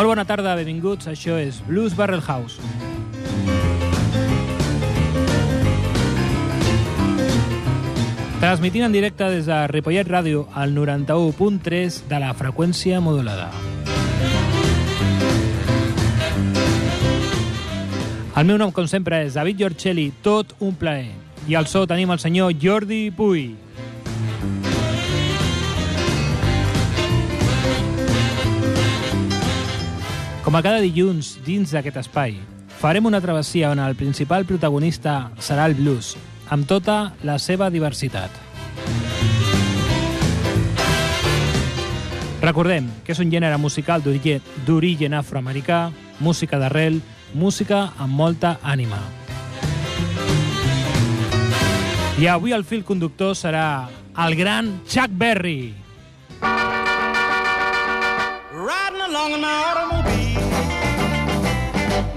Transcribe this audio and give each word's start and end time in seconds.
Molt 0.00 0.14
bona 0.14 0.22
tarda, 0.24 0.54
benvinguts. 0.56 1.10
Això 1.10 1.34
és 1.36 1.58
Blues 1.66 1.92
Barrel 1.92 2.22
House. 2.24 2.56
Transmitint 8.40 8.86
en 8.86 8.96
directe 8.96 9.28
des 9.28 9.44
de 9.44 9.58
Ripollet 9.68 10.08
Ràdio 10.08 10.46
al 10.56 10.72
91.3 10.72 12.00
de 12.08 12.22
la 12.24 12.32
freqüència 12.32 13.02
modulada. 13.04 13.50
El 18.40 18.48
meu 18.48 18.56
nom, 18.56 18.72
com 18.72 18.88
sempre, 18.88 19.26
és 19.26 19.36
David 19.36 19.60
Giorcelli, 19.66 20.14
tot 20.24 20.56
un 20.64 20.80
plaer. 20.80 21.12
I 21.44 21.60
al 21.60 21.68
so 21.68 21.84
tenim 21.84 22.16
el 22.16 22.24
senyor 22.24 22.56
Jordi 22.56 23.10
Puy. 23.12 23.50
Com 30.50 30.56
a 30.58 30.64
cada 30.66 30.80
dilluns, 30.82 31.36
dins 31.46 31.70
d'aquest 31.70 32.00
espai, 32.00 32.32
farem 32.80 33.04
una 33.06 33.20
travessia 33.22 33.68
on 33.70 33.78
el 33.78 33.92
principal 33.94 34.42
protagonista 34.48 35.28
serà 35.38 35.68
el 35.70 35.76
blues, 35.78 36.16
amb 36.50 36.66
tota 36.66 37.12
la 37.22 37.36
seva 37.38 37.68
diversitat. 37.70 38.34
Recordem 42.42 42.88
que 43.06 43.14
és 43.14 43.20
un 43.22 43.30
gènere 43.30 43.60
musical 43.62 44.02
d'origen 44.02 45.14
afroamericà, 45.14 45.92
música 46.18 46.58
d'arrel, 46.58 46.98
música 47.32 47.92
amb 47.94 48.18
molta 48.18 48.56
ànima. 48.66 48.98
I 52.18 52.26
avui 52.26 52.50
el 52.58 52.66
fil 52.66 52.82
conductor 52.82 53.38
serà 53.38 53.86
el 54.18 54.34
gran 54.34 54.80
Chuck 54.82 55.14
Berry. 55.14 55.76
Riding 58.50 59.06
along 59.06 59.38
in 59.38 59.40
my 59.46 59.54
automobile, 59.70 60.19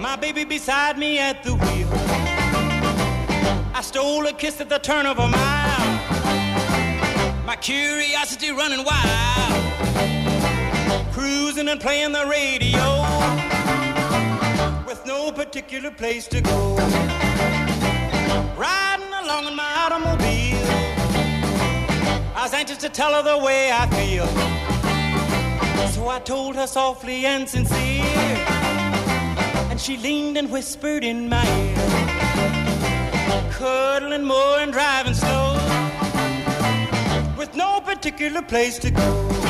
my 0.03 0.17
baby 0.17 0.43
beside 0.43 0.97
me 0.97 1.17
at 1.17 1.41
the 1.45 1.55
wheel. 1.55 1.87
I 3.73 3.79
stole 3.81 4.27
a 4.27 4.33
kiss 4.33 4.59
at 4.59 4.67
the 4.67 4.77
turn 4.77 5.05
of 5.05 5.17
a 5.17 5.27
mile, 5.29 5.95
my 7.45 7.55
curiosity 7.55 8.51
running 8.51 8.83
wild. 8.83 9.63
Cruising 11.13 11.69
and 11.69 11.79
playing 11.79 12.11
the 12.11 12.25
radio 12.25 12.85
with 14.85 15.05
no 15.05 15.31
particular 15.31 15.89
place 15.89 16.27
to 16.27 16.41
go. 16.41 16.75
Riding 18.57 19.13
along 19.23 19.47
in 19.47 19.55
my 19.55 19.71
automobile, 19.83 20.67
I 22.35 22.41
was 22.43 22.53
anxious 22.53 22.79
to 22.79 22.89
tell 22.89 23.13
her 23.13 23.23
the 23.23 23.37
way 23.41 23.71
I 23.71 23.87
feel. 23.97 24.27
So 25.93 26.09
I 26.09 26.19
told 26.19 26.57
her 26.57 26.67
softly 26.67 27.25
and 27.25 27.47
sincere, 27.47 28.03
she 29.83 29.97
leaned 29.97 30.37
and 30.37 30.49
whispered 30.49 31.03
in 31.03 31.27
my 31.27 31.45
ear, 31.59 31.75
cuddling 33.51 34.23
more 34.23 34.59
and 34.59 34.71
driving 34.71 35.13
slow, 35.13 35.55
with 37.37 37.53
no 37.53 37.81
particular 37.81 38.41
place 38.41 38.79
to 38.79 38.91
go. 38.91 39.42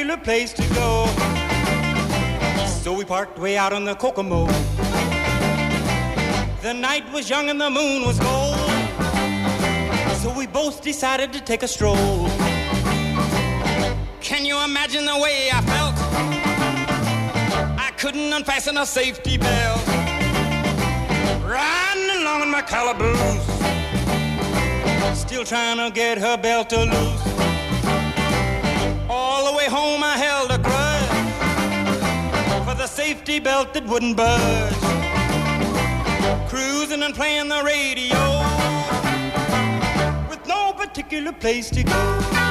Particular 0.00 0.24
place 0.24 0.54
to 0.54 0.62
go. 0.74 1.06
So 2.82 2.94
we 2.94 3.04
parked 3.04 3.38
way 3.38 3.58
out 3.58 3.74
on 3.74 3.84
the 3.84 3.94
Kokomo. 3.94 4.46
The 6.62 6.72
night 6.72 7.04
was 7.12 7.28
young 7.28 7.50
and 7.50 7.60
the 7.60 7.68
moon 7.68 8.06
was 8.06 8.18
gold. 8.18 8.56
So 10.22 10.32
we 10.34 10.46
both 10.46 10.82
decided 10.82 11.34
to 11.34 11.40
take 11.40 11.62
a 11.62 11.68
stroll. 11.68 12.28
Can 14.20 14.46
you 14.46 14.58
imagine 14.64 15.04
the 15.04 15.18
way 15.18 15.50
I 15.52 15.60
felt? 15.72 15.94
I 17.78 17.90
couldn't 17.98 18.32
unfasten 18.32 18.78
a 18.78 18.86
safety 18.86 19.36
belt. 19.36 19.86
Riding 21.44 22.22
along 22.22 22.42
in 22.42 22.50
my 22.50 22.62
calaboose. 22.62 23.44
Still 25.18 25.44
trying 25.44 25.76
to 25.76 25.90
get 25.94 26.16
her 26.16 26.38
belt 26.38 26.70
to 26.70 26.84
loose. 26.84 27.29
Safety 32.90 33.38
belt 33.38 33.72
that 33.72 33.86
wouldn't 33.86 34.16
budge. 34.16 34.74
Cruising 36.48 37.02
and 37.02 37.14
playing 37.14 37.48
the 37.48 37.62
radio 37.62 38.18
with 40.28 40.44
no 40.46 40.72
particular 40.72 41.32
place 41.32 41.70
to 41.70 41.84
go. 41.84 42.49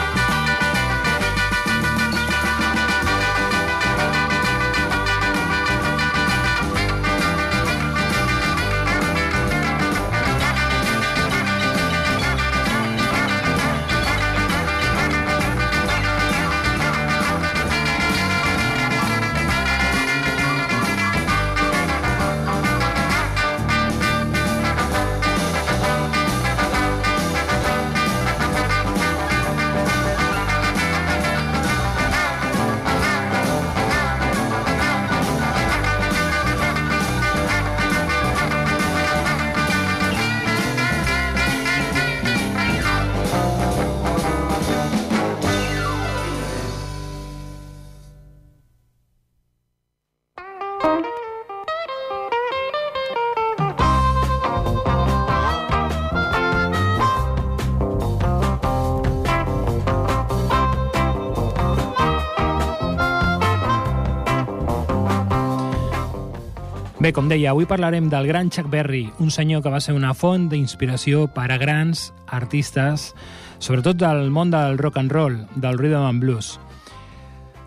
Bé, 67.09 67.13
com 67.17 67.25
deia, 67.25 67.55
avui 67.55 67.65
parlarem 67.65 68.05
del 68.05 68.27
gran 68.29 68.51
Chuck 68.53 68.67
Berry, 68.69 69.07
un 69.17 69.31
senyor 69.33 69.63
que 69.65 69.71
va 69.73 69.79
ser 69.81 69.95
una 69.97 70.11
font 70.13 70.43
d'inspiració 70.51 71.23
per 71.33 71.47
a 71.49 71.55
grans 71.57 72.03
artistes, 72.37 73.15
sobretot 73.57 73.97
del 73.97 74.29
món 74.29 74.51
del 74.53 74.77
rock 74.77 74.99
and 75.01 75.09
roll, 75.09 75.39
del 75.55 75.79
rhythm 75.79 76.05
and 76.05 76.21
blues. 76.21 76.59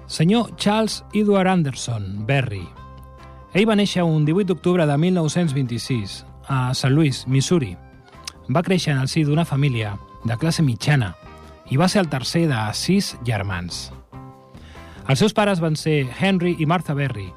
Senyor 0.07 0.55
Charles 0.55 1.01
Edward 1.11 1.51
Anderson 1.51 2.23
Berry. 2.25 2.63
Ell 3.51 3.67
va 3.67 3.75
néixer 3.75 4.07
un 4.07 4.23
18 4.23 4.47
d'octubre 4.53 4.87
de 4.87 5.01
1926 5.09 6.21
a 6.47 6.71
St. 6.71 6.95
Louis, 6.95 7.25
Missouri. 7.27 7.75
Va 8.47 8.63
créixer 8.63 8.95
en 8.95 9.03
el 9.03 9.11
si 9.11 9.27
d'una 9.27 9.43
família 9.45 9.97
de 10.23 10.39
classe 10.39 10.63
mitjana 10.63 11.17
i 11.67 11.83
va 11.83 11.91
ser 11.91 12.07
el 12.07 12.13
tercer 12.15 12.47
de 12.47 12.63
sis 12.79 13.17
germans. 13.27 13.89
Els 15.11 15.19
seus 15.19 15.35
pares 15.35 15.59
van 15.59 15.75
ser 15.75 16.05
Henry 16.21 16.61
i 16.63 16.71
Martha 16.71 16.95
Berry, 16.95 17.33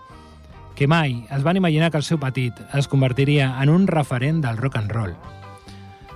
que 0.76 0.88
mai 0.88 1.26
es 1.32 1.44
van 1.44 1.58
imaginar 1.58 1.90
que 1.90 1.98
el 1.98 2.04
seu 2.04 2.20
petit 2.20 2.54
es 2.74 2.88
convertiria 2.92 3.56
en 3.64 3.70
un 3.70 3.88
referent 3.88 4.44
del 4.44 4.58
rock 4.58 4.78
and 4.78 4.92
roll. 4.92 5.16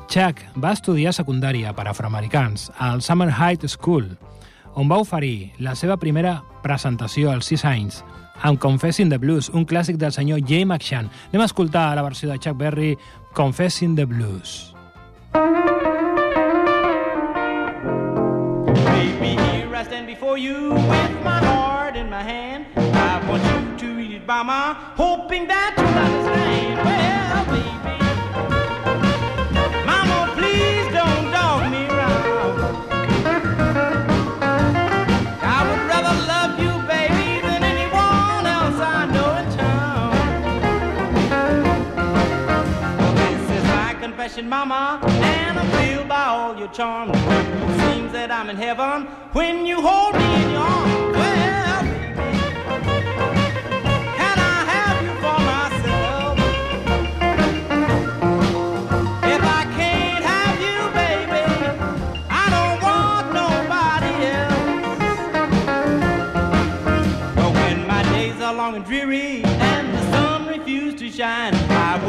Chuck 0.09 0.41
va 0.57 0.73
estudiar 0.73 1.13
secundària 1.13 1.71
per 1.77 1.88
afroamericans 1.88 2.71
al 2.77 3.01
Summer 3.01 3.29
High 3.31 3.67
School, 3.67 4.17
on 4.75 4.89
va 4.89 4.97
oferir 4.97 5.51
la 5.59 5.75
seva 5.75 5.97
primera 5.97 6.41
presentació 6.63 7.31
als 7.31 7.50
6 7.53 7.65
anys 7.65 8.03
amb 8.41 8.59
Confessing 8.59 9.09
the 9.09 9.19
Blues, 9.19 9.50
un 9.50 9.65
clàssic 9.65 9.97
del 10.00 10.11
senyor 10.15 10.41
Jay 10.47 10.65
McShann. 10.65 11.09
Anem 11.31 11.44
a 11.44 11.50
escoltar 11.50 11.95
la 11.95 12.03
versió 12.03 12.29
de 12.29 12.39
Chuck 12.39 12.57
Berry, 12.57 12.97
Confessing 13.33 13.95
the 13.95 14.05
Blues. 14.05 14.73
Baby, 18.89 19.35
here 19.35 19.75
I 19.75 19.83
stand 19.83 20.07
before 20.07 20.38
you 20.38 20.73
with 20.73 21.15
my 21.23 21.39
heart 21.44 21.95
in 21.95 22.09
my 22.09 22.23
hand. 22.23 22.65
I 22.75 23.21
want 23.29 23.44
you 23.44 23.58
by 24.29 24.75
hoping 24.95 25.47
that 25.47 25.73
you'll 25.75 25.87
understand. 25.87 26.77
Well, 26.85 27.45
baby, 27.49 27.97
mama, 29.89 30.17
please 30.37 30.85
don't 30.93 31.31
dog 31.33 31.71
me 31.73 31.87
around. 31.89 32.59
I 35.41 35.59
would 35.65 35.83
rather 35.89 36.15
love 36.29 36.59
you, 36.61 36.73
baby, 36.85 37.41
than 37.41 37.63
anyone 37.63 38.45
else 38.45 38.77
I 38.77 39.09
know 39.13 39.29
in 39.41 39.49
town. 39.57 40.13
Well, 42.99 43.15
this 43.15 43.41
is 43.57 43.63
my 43.63 43.95
confession, 43.99 44.47
mama, 44.47 44.99
and 45.07 45.57
I'm 45.57 45.71
filled 45.71 46.07
by 46.07 46.25
all 46.25 46.55
your 46.55 46.67
charms. 46.67 47.17
Seems 47.81 48.11
that 48.11 48.29
I'm 48.29 48.51
in 48.51 48.57
heaven 48.57 49.07
when 49.33 49.65
you 49.65 49.81
hold 49.81 50.13
me 50.13 50.43
in 50.43 50.51
your 50.51 50.61
arms. 50.61 51.08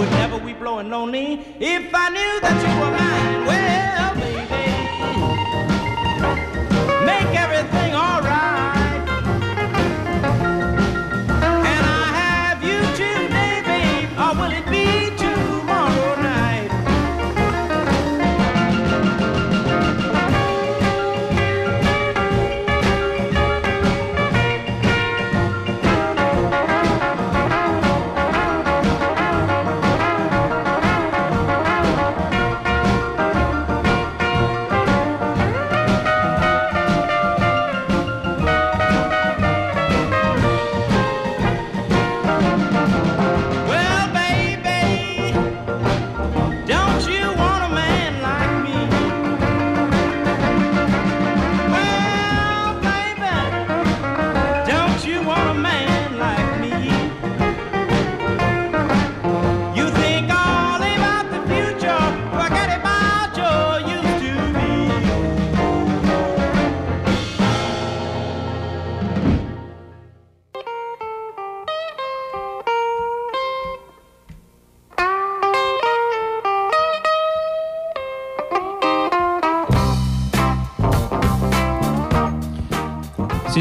Would 0.01 0.11
never 0.13 0.41
be 0.41 0.55
blowing 0.55 0.89
lonely 0.89 1.39
if 1.61 1.95
I 1.95 2.09
knew 2.09 2.41
that 2.41 2.57
you 2.65 2.73
were 2.81 2.91
mine. 2.91 3.47
Well, 3.47 3.90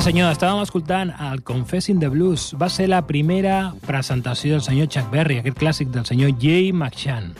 senyor, 0.10 0.32
estàvem 0.34 0.64
escoltant 0.64 1.12
el 1.22 1.44
Confessing 1.46 2.00
the 2.02 2.08
Blues. 2.10 2.48
Va 2.58 2.66
ser 2.74 2.88
la 2.90 3.04
primera 3.06 3.76
presentació 3.86 4.56
del 4.56 4.64
senyor 4.66 4.88
Chuck 4.90 5.12
Berry, 5.14 5.38
aquest 5.38 5.60
clàssic 5.60 5.92
del 5.94 6.08
senyor 6.08 6.32
Jay 6.42 6.72
McShann. 6.74 7.36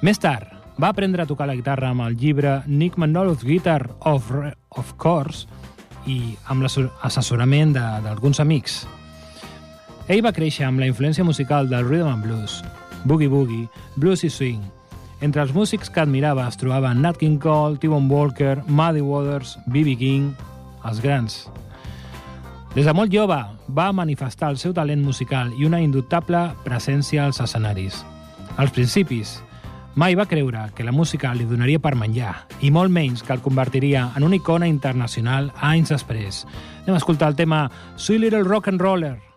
Més 0.00 0.16
tard, 0.22 0.48
va 0.80 0.88
aprendre 0.94 1.20
a 1.20 1.28
tocar 1.28 1.50
la 1.50 1.58
guitarra 1.58 1.90
amb 1.92 2.06
el 2.06 2.16
llibre 2.16 2.62
Nick 2.66 2.96
Manolo's 2.96 3.44
Guitar 3.44 3.90
of, 4.08 4.30
Re- 4.32 4.54
of 4.70 4.94
Course 4.96 5.44
i 6.08 6.32
amb 6.48 6.64
l'assessorament 6.64 7.76
d'alguns 7.76 8.40
amics. 8.40 8.86
Ell 10.08 10.24
va 10.24 10.32
créixer 10.32 10.64
amb 10.64 10.80
la 10.80 10.88
influència 10.88 11.28
musical 11.28 11.68
del 11.68 11.84
rhythm 11.84 12.08
and 12.08 12.24
blues, 12.24 12.62
boogie 13.04 13.28
boogie, 13.28 13.66
blues 14.00 14.24
i 14.24 14.32
swing. 14.32 14.64
Entre 15.20 15.42
els 15.44 15.52
músics 15.52 15.92
que 15.92 16.00
admirava 16.00 16.48
es 16.48 16.56
trobaven 16.56 17.02
Nat 17.04 17.20
King 17.20 17.36
Cole, 17.36 17.76
T-Bone 17.76 18.08
Walker, 18.08 18.62
Muddy 18.66 19.04
Waters, 19.04 19.58
B.B. 19.66 19.98
King, 20.00 20.32
els 20.84 21.00
grans. 21.00 21.42
Des 22.74 22.86
de 22.86 22.94
molt 22.94 23.10
jove 23.10 23.36
va 23.74 23.92
manifestar 23.92 24.50
el 24.52 24.58
seu 24.58 24.74
talent 24.74 25.02
musical 25.02 25.50
i 25.58 25.66
una 25.66 25.80
indubtable 25.82 26.44
presència 26.62 27.24
als 27.24 27.40
escenaris. 27.42 28.04
Als 28.56 28.70
principis, 28.70 29.40
mai 29.94 30.14
va 30.14 30.28
creure 30.30 30.68
que 30.74 30.86
la 30.86 30.94
música 30.94 31.32
li 31.34 31.48
donaria 31.50 31.80
per 31.82 31.96
menjar, 31.98 32.34
i 32.62 32.70
molt 32.70 32.94
menys 32.94 33.24
que 33.26 33.34
el 33.34 33.42
convertiria 33.42 34.10
en 34.16 34.22
una 34.26 34.38
icona 34.38 34.68
internacional 34.70 35.50
anys 35.60 35.90
després. 35.96 36.44
Anem 36.84 36.94
a 36.94 37.02
escoltar 37.02 37.32
el 37.32 37.40
tema 37.40 37.64
Sweet 37.96 38.20
Little 38.20 38.44
Rock 38.46 38.68
and 38.68 38.80
Roller. 38.80 39.29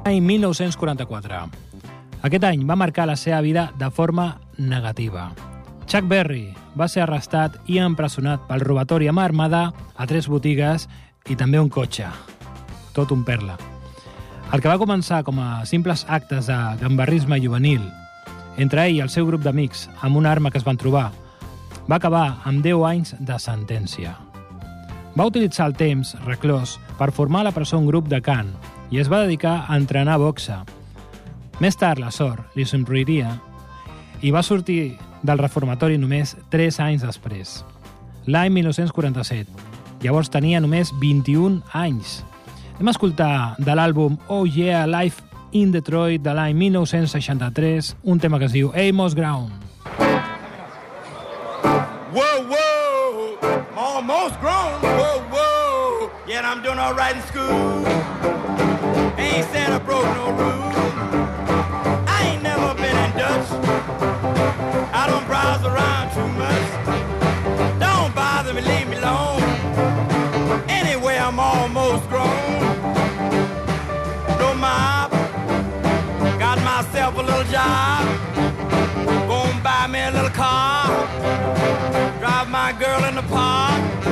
A 0.00 0.08
l'any 0.08 0.22
1944. 0.24 1.38
Aquest 2.24 2.44
any 2.48 2.62
va 2.64 2.76
marcar 2.80 3.04
la 3.04 3.18
seva 3.20 3.42
vida 3.44 3.66
de 3.76 3.90
forma 3.92 4.38
negativa. 4.56 5.26
Chuck 5.84 6.08
Berry 6.08 6.54
va 6.72 6.88
ser 6.88 7.02
arrestat 7.04 7.58
i 7.68 7.76
empresonat 7.84 8.46
pel 8.48 8.64
robatori 8.64 9.10
amb 9.12 9.20
armada 9.20 9.66
a 9.96 10.06
tres 10.08 10.28
botigues 10.32 10.88
i 11.28 11.36
també 11.36 11.60
un 11.60 11.68
cotxe. 11.68 12.08
Tot 12.96 13.12
un 13.12 13.26
perla. 13.28 13.58
El 14.50 14.64
que 14.64 14.72
va 14.72 14.80
començar 14.80 15.20
com 15.22 15.38
a 15.38 15.66
simples 15.68 16.06
actes 16.08 16.48
de 16.48 16.58
gambarrisme 16.80 17.36
juvenil 17.44 17.84
entre 18.56 18.86
ell 18.86 18.96
i 18.96 19.04
el 19.04 19.12
seu 19.12 19.28
grup 19.28 19.44
d'amics 19.44 19.90
amb 20.00 20.16
una 20.16 20.32
arma 20.32 20.50
que 20.50 20.58
es 20.58 20.64
van 20.64 20.80
trobar 20.80 21.10
va 21.90 22.00
acabar 22.00 22.40
amb 22.48 22.64
10 22.64 22.88
anys 22.88 23.14
de 23.20 23.36
sentència. 23.36 24.16
Va 25.12 25.28
utilitzar 25.28 25.68
el 25.68 25.76
temps 25.76 26.16
reclòs 26.24 26.78
per 26.96 27.12
formar 27.12 27.44
a 27.44 27.50
la 27.50 27.56
presó 27.56 27.78
un 27.78 27.88
grup 27.92 28.08
de 28.08 28.24
cant 28.24 28.54
i 28.90 28.98
es 28.98 29.08
va 29.10 29.22
dedicar 29.22 29.64
a 29.68 29.76
entrenar 29.78 30.18
boxa. 30.18 30.64
Més 31.60 31.76
tard, 31.78 32.00
la 32.02 32.10
sort 32.10 32.56
li 32.56 32.66
somriria 32.66 33.36
i 34.22 34.32
va 34.34 34.42
sortir 34.42 34.96
del 35.22 35.38
reformatori 35.38 35.98
només 36.00 36.34
3 36.50 36.80
anys 36.86 37.04
després, 37.06 37.60
l'any 38.26 38.52
1947. 38.58 39.68
Llavors 40.00 40.30
tenia 40.32 40.60
només 40.60 40.92
21 41.00 41.60
anys. 41.76 42.20
Hem 42.80 42.88
a 42.88 42.94
escoltar 42.94 43.32
de 43.60 43.74
l'àlbum 43.76 44.16
Oh 44.28 44.46
Yeah, 44.48 44.86
Life 44.88 45.20
in 45.52 45.72
Detroit 45.72 46.22
de 46.24 46.32
l'any 46.34 46.56
1963 46.56 47.96
un 48.02 48.18
tema 48.18 48.38
que 48.38 48.48
es 48.48 48.56
diu 48.56 48.72
Amos 48.72 49.14
Ground. 49.14 49.52
Whoa, 52.10 52.40
whoa, 52.48 53.36
almost 53.76 54.40
grown. 54.40 54.80
Whoa, 54.82 55.20
whoa, 55.30 55.49
yeah, 56.30 56.48
I'm 56.48 56.62
doing 56.62 56.78
all 56.78 56.94
right 56.94 57.16
in 57.16 57.22
school. 57.22 57.84
ain't 59.18 59.46
said 59.50 59.72
I 59.72 59.78
broke 59.78 60.04
no 60.14 60.30
rules. 60.30 60.76
I 62.06 62.18
ain't 62.28 62.42
never 62.44 62.72
been 62.74 62.96
in 63.04 63.10
Dutch. 63.18 63.50
I 64.94 65.08
don't 65.10 65.26
browse 65.26 65.64
around 65.64 66.06
too 66.14 66.28
much. 66.38 66.68
Don't 67.80 68.14
bother 68.14 68.54
me, 68.54 68.60
leave 68.60 68.88
me 68.88 68.96
alone. 68.98 69.42
Anyway, 70.68 71.16
I'm 71.18 71.40
almost 71.40 72.08
grown. 72.08 72.60
No 74.38 74.54
mop. 74.54 75.10
Got 76.38 76.58
myself 76.62 77.18
a 77.18 77.22
little 77.22 77.48
job. 77.50 78.06
Gonna 79.26 79.60
buy 79.64 79.88
me 79.88 80.00
a 80.00 80.12
little 80.12 80.30
car. 80.30 80.86
Drive 82.20 82.48
my 82.48 82.72
girl 82.78 83.02
in 83.08 83.16
the 83.16 83.22
park. 83.22 84.09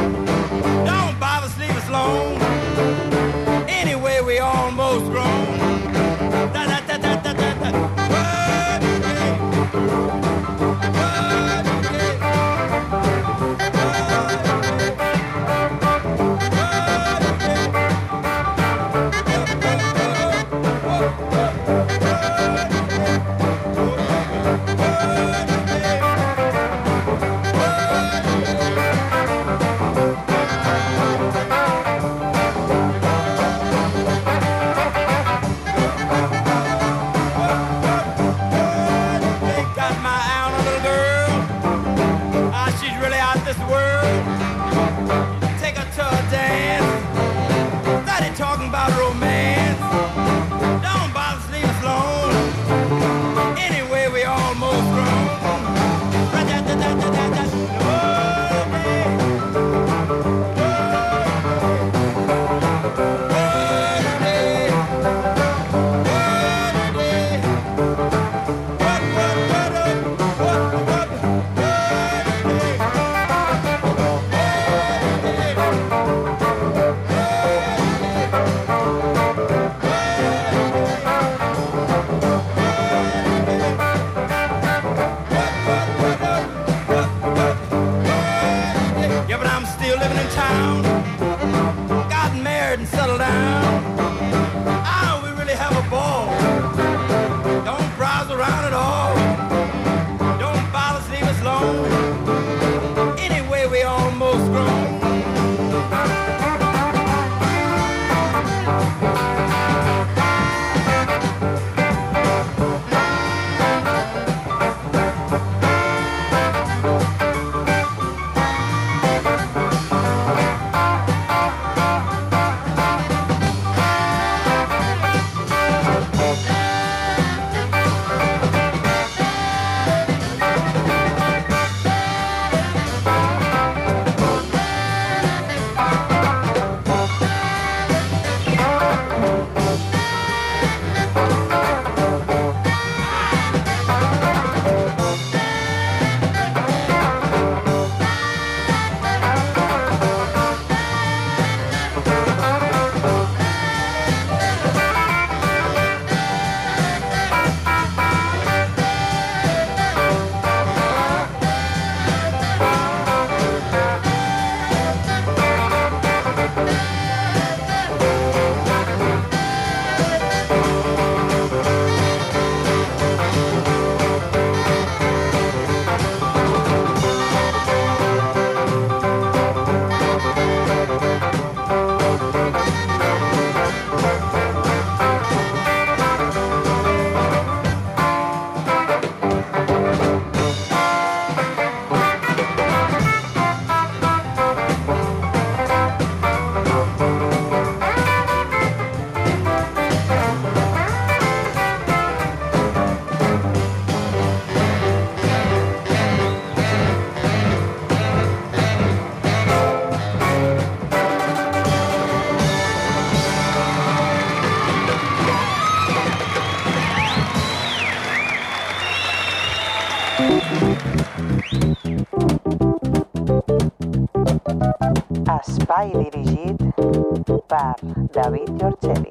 Per 227.58 227.74
David 228.14 228.50
Giorgeli. 228.54 229.10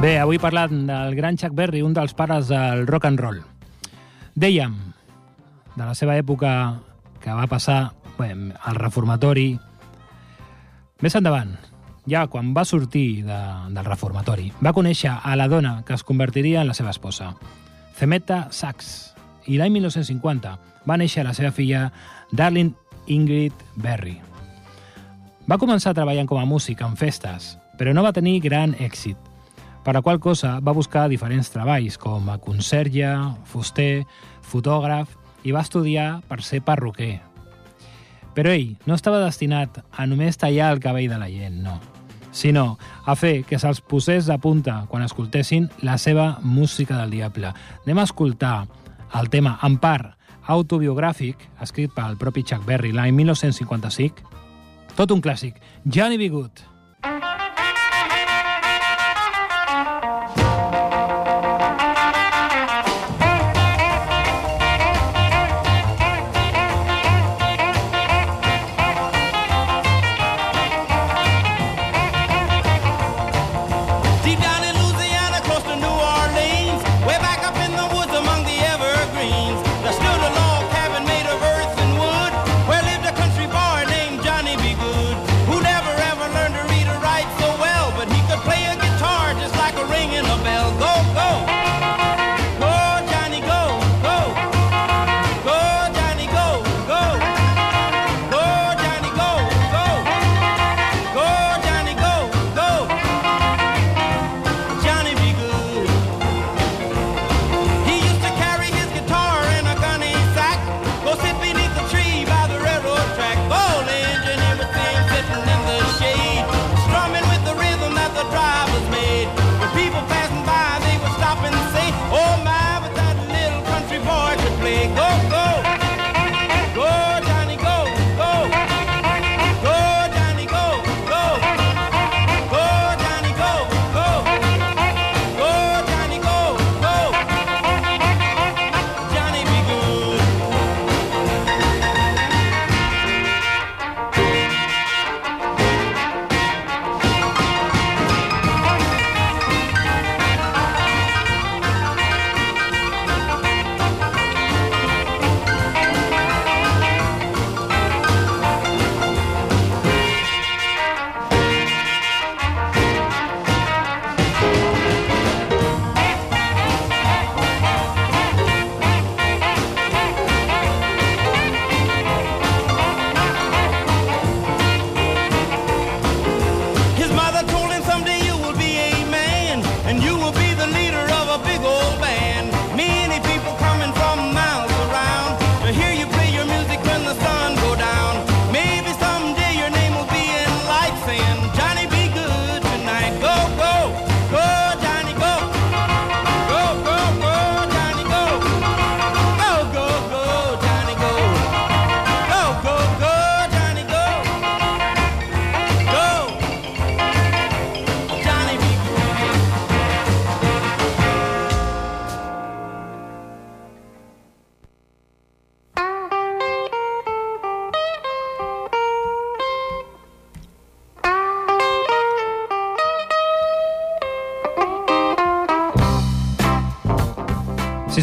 Bé, 0.00 0.18
avui 0.20 0.38
parlant 0.38 0.86
del 0.86 1.14
gran 1.16 1.36
Chuck 1.36 1.52
Berry, 1.52 1.82
un 1.82 1.92
dels 1.92 2.14
pares 2.14 2.48
del 2.48 2.86
rock 2.86 3.08
and 3.10 3.20
roll. 3.20 3.40
Dèiem, 4.36 4.72
de 5.76 5.84
la 5.84 5.94
seva 5.98 6.16
època 6.16 6.50
que 7.20 7.34
va 7.34 7.48
passar 7.50 7.90
bé, 8.16 8.30
al 8.32 8.76
reformatori, 8.80 9.50
més 11.04 11.16
endavant, 11.18 11.50
ja 12.08 12.26
quan 12.30 12.54
va 12.56 12.64
sortir 12.64 13.24
de, 13.26 13.40
del 13.74 13.84
reformatori, 13.84 14.52
va 14.62 14.72
conèixer 14.72 15.12
a 15.12 15.34
la 15.36 15.48
dona 15.50 15.82
que 15.86 15.94
es 15.96 16.04
convertiria 16.06 16.62
en 16.62 16.70
la 16.70 16.76
seva 16.78 16.94
esposa, 16.94 17.34
Zemeta 17.98 18.46
Sachs, 18.50 19.12
i 19.46 19.58
l'any 19.58 19.76
1950 19.76 20.54
va 20.86 20.98
néixer 21.00 21.24
la 21.26 21.34
seva 21.36 21.52
filla 21.54 21.90
Darlene 22.32 22.74
Ingrid 23.06 23.54
Berry. 23.76 24.16
Va 25.46 25.60
començar 25.62 25.94
treballant 25.94 26.26
com 26.26 26.40
a 26.40 26.48
músic 26.48 26.82
en 26.82 26.96
festes, 26.98 27.54
però 27.78 27.92
no 27.94 28.02
va 28.06 28.14
tenir 28.16 28.40
gran 28.42 28.74
èxit, 28.82 29.18
per 29.84 29.94
la 29.94 30.02
qual 30.02 30.18
cosa 30.18 30.56
va 30.64 30.74
buscar 30.74 31.06
diferents 31.12 31.52
treballs 31.54 32.00
com 32.02 32.26
a 32.32 32.40
conserge, 32.42 33.12
fuster, 33.46 34.06
fotògraf 34.42 35.12
i 35.46 35.54
va 35.54 35.62
estudiar 35.62 36.22
per 36.26 36.42
ser 36.42 36.64
perruquer. 36.66 37.25
Però 38.36 38.52
ell 38.52 38.76
no 38.84 38.94
estava 38.94 39.22
destinat 39.24 39.80
a 39.96 40.04
només 40.06 40.36
tallar 40.36 40.74
el 40.74 40.82
cabell 40.84 41.08
de 41.08 41.20
la 41.20 41.30
gent, 41.32 41.62
no, 41.64 41.78
sinó 42.36 42.76
a 43.08 43.16
fer 43.16 43.46
que 43.48 43.58
se'ls 43.58 43.80
posés 43.80 44.28
de 44.28 44.36
punta 44.38 44.82
quan 44.90 45.06
escoltessin 45.06 45.70
la 45.80 45.96
seva 45.96 46.36
música 46.42 47.00
del 47.00 47.16
diable. 47.16 47.54
Anem 47.86 48.02
a 48.02 48.04
escoltar 48.04 48.66
el 49.16 49.32
tema, 49.32 49.56
en 49.64 49.80
part, 49.80 50.12
autobiogràfic, 50.52 51.48
escrit 51.64 51.96
pel 51.96 52.20
propi 52.20 52.44
Chuck 52.44 52.68
Berry 52.68 52.92
l'any 52.92 53.16
1955, 53.16 54.28
tot 54.96 55.16
un 55.16 55.24
clàssic, 55.24 55.56
Johnny 55.84 56.20
B. 56.20 56.28
Good. 56.28 56.75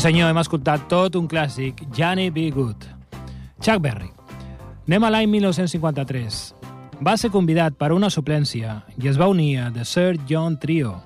Senyor, 0.03 0.33
hem 0.33 0.39
escoltat 0.41 0.81
tot 0.91 1.15
un 1.15 1.29
clàssic, 1.31 1.79
Johnny 1.95 2.27
B. 2.29 2.49
Good. 2.51 2.83
Chuck 3.63 3.79
Berry. 3.79 4.09
Anem 4.83 5.03
a 5.07 5.11
l'any 5.13 5.29
1953. 5.31 6.39
Va 6.99 7.13
ser 7.15 7.29
convidat 7.31 7.77
per 7.79 7.93
una 7.95 8.09
suplència 8.11 8.81
i 8.99 9.07
es 9.07 9.19
va 9.19 9.29
unir 9.31 9.61
a 9.61 9.69
The 9.71 9.85
Sir 9.87 10.17
John 10.27 10.57
Trio, 10.59 10.97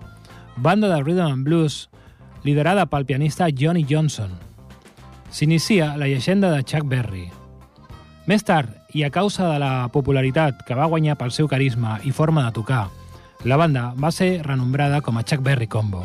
banda 0.58 0.90
de 0.90 0.98
rhythm 1.04 1.28
and 1.28 1.46
blues 1.46 1.92
liderada 2.42 2.88
pel 2.90 3.06
pianista 3.06 3.52
Johnny 3.54 3.86
Johnson. 3.86 4.34
S'inicia 5.30 5.92
la 5.94 6.10
llegenda 6.10 6.50
de 6.56 6.64
Chuck 6.66 6.90
Berry. 6.90 7.28
Més 8.26 8.42
tard, 8.50 8.74
i 8.98 9.06
a 9.06 9.12
causa 9.14 9.52
de 9.52 9.62
la 9.62 9.92
popularitat 9.94 10.66
que 10.66 10.80
va 10.80 10.90
guanyar 10.90 11.20
pel 11.22 11.36
seu 11.36 11.46
carisma 11.46 12.00
i 12.02 12.16
forma 12.16 12.48
de 12.48 12.56
tocar, 12.58 12.88
la 13.46 13.62
banda 13.62 13.92
va 13.94 14.10
ser 14.10 14.42
renombrada 14.42 15.06
com 15.06 15.22
a 15.22 15.24
Chuck 15.24 15.46
Berry 15.46 15.70
Combo. 15.70 16.02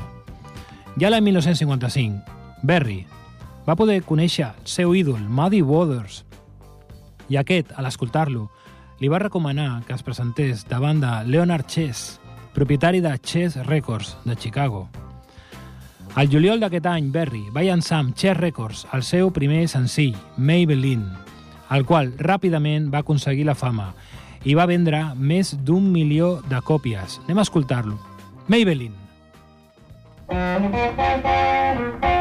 Ja 1.01 1.09
l'any 1.09 1.31
1955, 1.31 2.42
Berry 2.63 3.03
va 3.67 3.77
poder 3.79 4.03
conèixer 4.07 4.49
el 4.49 4.67
seu 4.67 4.95
ídol, 4.95 5.21
Muddy 5.23 5.63
Waters, 5.63 6.23
i 7.31 7.39
aquest, 7.39 7.73
a 7.77 7.83
l'escoltar-lo, 7.83 8.49
li 9.03 9.11
va 9.11 9.19
recomanar 9.23 9.83
que 9.87 9.95
es 9.97 10.03
presentés 10.07 10.67
davant 10.71 11.01
de 11.03 11.13
Leonard 11.27 11.67
Chess, 11.67 12.21
propietari 12.55 13.01
de 13.03 13.17
Chess 13.19 13.57
Records 13.67 14.17
de 14.25 14.37
Chicago. 14.37 14.89
Al 16.15 16.29
juliol 16.29 16.61
d'aquest 16.61 16.87
any, 16.87 17.09
Berry 17.11 17.47
va 17.55 17.65
llançar 17.65 18.03
amb 18.03 18.15
Chess 18.15 18.37
Records 18.39 18.87
el 18.93 19.03
seu 19.03 19.31
primer 19.33 19.65
senzill, 19.73 20.17
Maybelline, 20.37 21.09
el 21.73 21.87
qual 21.89 22.13
ràpidament 22.21 22.91
va 22.93 23.01
aconseguir 23.01 23.47
la 23.49 23.57
fama 23.57 23.95
i 24.45 24.55
va 24.59 24.67
vendre 24.69 25.15
més 25.17 25.55
d'un 25.65 25.87
milió 25.95 26.41
de 26.51 26.61
còpies. 26.61 27.21
Anem 27.25 27.41
a 27.41 27.47
escoltar-lo. 27.47 27.97
Maybelline. 28.51 28.99
Maybelline, 30.29 32.12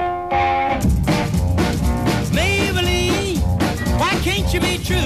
can't 4.51 4.63
you 4.63 4.77
be 4.77 4.83
true? 4.83 4.97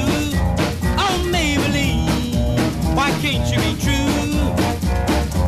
Oh, 0.98 1.22
Maybelline, 1.30 2.96
why 2.96 3.12
can't 3.22 3.46
you 3.52 3.60
be 3.62 3.80
true? 3.80 4.42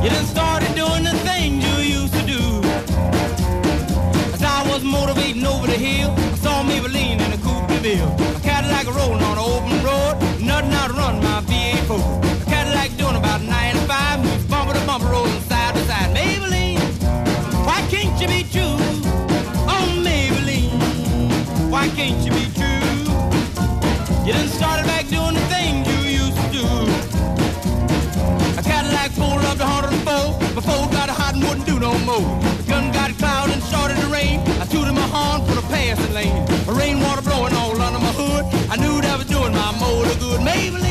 You 0.03 0.09
done 0.11 0.25
started 0.25 0.75
doing 0.75 1.03
the 1.03 1.17
things 1.25 1.65
you 1.65 2.01
used 2.01 2.13
to 2.13 2.21
do. 2.21 2.61
As 4.33 4.43
I 4.43 4.61
was 4.69 4.83
motivating 4.83 5.43
over 5.47 5.65
the 5.65 5.73
hill, 5.73 6.13
I 6.15 6.35
saw 6.35 6.63
Maybelline 6.63 7.21
in 7.25 7.33
a 7.33 7.37
coupe 7.37 7.67
de 7.69 7.79
ville. 7.79 8.13
A 8.35 8.39
Cadillac 8.41 8.85
rolling 8.85 9.23
on 9.23 9.39
an 9.39 9.43
open 9.43 9.83
road, 9.83 10.19
nothing 10.41 10.73
out 10.73 10.91
run 10.91 11.15
my 11.23 11.41
V8 11.49 11.87
Ford. 11.87 12.23
A 12.23 12.45
Cadillac 12.45 12.95
doing 12.97 13.15
about 13.15 13.41
95, 13.41 14.23
moves 14.23 14.45
bumper 14.45 14.73
to 14.73 14.85
bumper, 14.85 15.07
rolling 15.07 15.41
side 15.49 15.73
to 15.73 15.81
side. 15.85 16.15
Maybelline, 16.15 16.77
why 17.65 17.81
can't 17.89 18.13
you 18.21 18.27
be 18.27 18.43
true? 18.43 18.77
Oh, 19.65 19.89
Maybelline, 20.05 21.71
why 21.71 21.87
can't 21.89 22.23
you 22.23 22.31
be 22.31 22.41
true? 22.41 22.46
You 24.27 24.33
done 24.33 24.49
started 24.49 24.85
back 24.85 25.07
doing 25.07 25.35
the 25.35 25.47
things 25.47 25.87
you 25.87 26.19
used 26.19 26.35
to 26.35 26.47
do. 26.51 26.67
A 28.59 28.61
Cadillac 28.61 29.15
pulled 29.15 29.39
up 29.47 29.55
to 29.55 29.63
104. 29.63 30.53
Before 30.53 30.83
got 30.91 31.07
it 31.07 31.15
hot 31.15 31.35
and 31.35 31.43
wouldn't 31.47 31.65
do 31.65 31.79
no 31.79 31.97
more. 31.99 32.27
The 32.59 32.63
gun 32.67 32.91
got 32.91 33.17
cloud 33.17 33.51
and 33.51 33.63
started 33.63 33.95
to 33.95 34.07
rain. 34.07 34.41
I 34.59 34.65
tooted 34.65 34.95
my 34.95 35.07
horn 35.15 35.47
for 35.47 35.55
the 35.55 35.61
passing 35.71 36.13
lane. 36.13 36.43
Rainwater 36.67 37.21
blowing 37.21 37.53
all 37.53 37.81
under 37.81 38.01
my 38.03 38.11
hood. 38.19 38.43
I 38.69 38.75
knew 38.75 38.99
that 38.99 39.17
was 39.17 39.27
doing 39.27 39.53
my 39.53 39.71
motor 39.79 40.19
good. 40.19 40.41
Maybelline, 40.41 40.86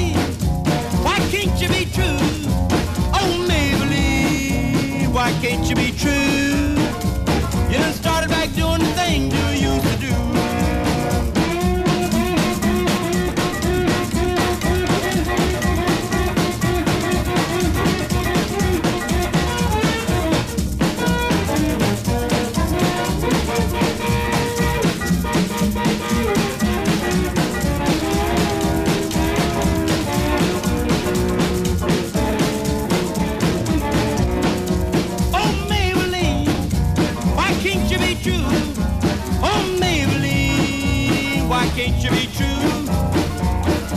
why 41.67 41.75
can't 41.75 42.03
you 42.03 42.11
be 42.11 42.27
true? 42.37 42.47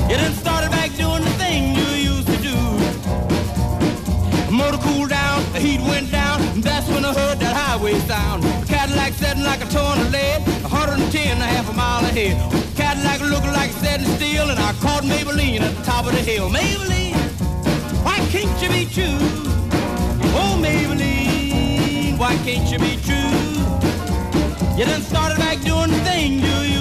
You 0.10 0.18
done 0.18 0.34
started 0.34 0.72
back 0.72 0.92
doing 0.96 1.24
the 1.24 1.34
thing 1.38 1.76
you 1.76 2.12
used 2.12 2.28
to 2.28 2.38
do. 2.38 2.58
Motor 4.52 4.78
cooled 4.78 5.10
down, 5.10 5.44
the 5.54 5.60
heat 5.60 5.82
went 5.82 6.12
down, 6.12 6.42
and 6.42 6.64
that's 6.64 6.88
when 6.90 7.06
I 7.06 7.14
heard 7.14 7.40
that 7.40 7.56
highway 7.56 7.94
sound. 8.12 8.44
Cadillac 8.68 9.14
setting 9.14 9.44
like 9.44 9.62
a 9.62 9.68
ton 9.68 10.00
of 10.00 10.12
lead, 10.12 10.42
110 10.64 11.28
and 11.28 11.42
a 11.42 11.46
half 11.46 11.70
a 11.70 11.74
mile 11.74 12.04
ahead. 12.06 12.38
Cadillac 12.76 13.22
looking 13.22 13.54
like 13.54 13.72
setting 13.72 14.08
still, 14.18 14.50
and 14.50 14.60
I 14.60 14.74
caught 14.82 15.04
Maybelline 15.04 15.62
at 15.62 15.76
the 15.76 15.84
top 15.84 16.06
of 16.06 16.14
the 16.14 16.22
hill. 16.22 16.50
Maybelline, 16.50 17.14
why 18.04 18.18
can't 18.32 18.62
you 18.62 18.70
be 18.70 18.86
true? 18.86 19.20
Oh, 20.34 20.58
Maybelline, 20.60 22.18
why 22.18 22.36
can't 22.38 22.70
you 22.72 22.80
be 22.80 22.98
true? 23.06 23.30
You 24.76 24.86
done 24.86 25.02
started 25.02 25.38
back 25.38 25.62
doing 25.62 25.92
the 25.92 26.00
thing 26.10 26.40
you 26.40 26.79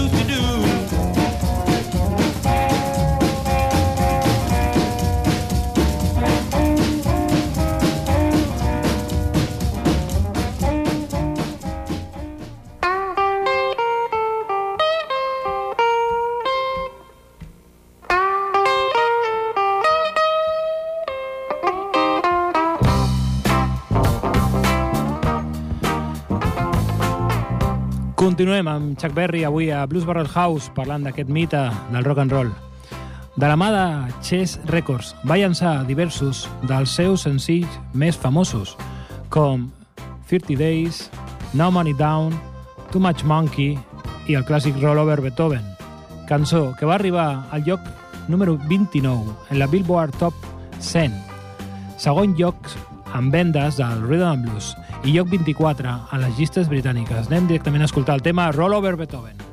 Continuem 28.38 28.68
amb 28.70 28.94
Chuck 28.94 29.16
Berry 29.16 29.40
avui 29.42 29.72
a 29.74 29.80
Blues 29.90 30.04
Barrel 30.06 30.28
House 30.30 30.70
parlant 30.70 31.02
d'aquest 31.02 31.26
mite 31.26 31.58
del 31.90 32.04
rock 32.06 32.20
and 32.22 32.30
roll. 32.30 32.52
De 33.34 33.48
la 33.50 33.56
mà 33.58 33.72
de 33.74 33.86
Chess 34.22 34.60
Records 34.70 35.08
va 35.26 35.40
llançar 35.40 35.72
diversos 35.88 36.44
dels 36.70 36.94
seus 36.94 37.24
senzills 37.26 37.80
més 37.98 38.14
famosos, 38.14 38.76
com 39.34 39.66
30 40.30 40.54
Days, 40.54 41.08
No 41.50 41.72
Money 41.74 41.98
Down, 41.98 42.30
Too 42.92 43.02
Much 43.02 43.26
Monkey 43.26 43.74
i 44.30 44.38
el 44.38 44.46
clàssic 44.46 44.78
Rollover 44.78 45.18
Beethoven, 45.18 45.66
cançó 46.30 46.76
que 46.78 46.86
va 46.86 46.94
arribar 46.94 47.48
al 47.50 47.66
lloc 47.66 47.90
número 48.28 48.54
29 48.70 49.34
en 49.50 49.58
la 49.58 49.66
Billboard 49.66 50.14
Top 50.22 50.46
100, 50.78 51.10
segon 51.98 52.38
lloc 52.38 52.70
en 53.18 53.32
vendes 53.34 53.82
del 53.82 54.06
Rhythm 54.06 54.30
and 54.30 54.46
Blues 54.46 54.76
i 55.04 55.12
lloc 55.14 55.28
24 55.30 55.98
a 56.10 56.18
les 56.22 56.38
llistes 56.38 56.68
britàniques. 56.68 57.28
Anem 57.30 57.46
directament 57.50 57.82
a 57.82 57.90
escoltar 57.90 58.18
el 58.18 58.22
tema 58.22 58.50
Beethoven. 58.96 59.48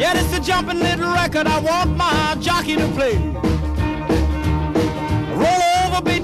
Yeah, 0.00 0.16
it's 0.16 0.32
a 0.32 0.40
jumping 0.40 0.78
little 0.78 1.12
record 1.12 1.46
I 1.46 1.60
want 1.60 1.96
my 1.96 2.34
jockey 2.40 2.74
to 2.74 2.88
play. 2.88 3.49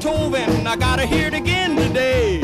Beethoven, 0.06 0.68
I 0.68 0.76
gotta 0.76 1.04
hear 1.04 1.26
it 1.26 1.34
again 1.34 1.74
today. 1.74 2.36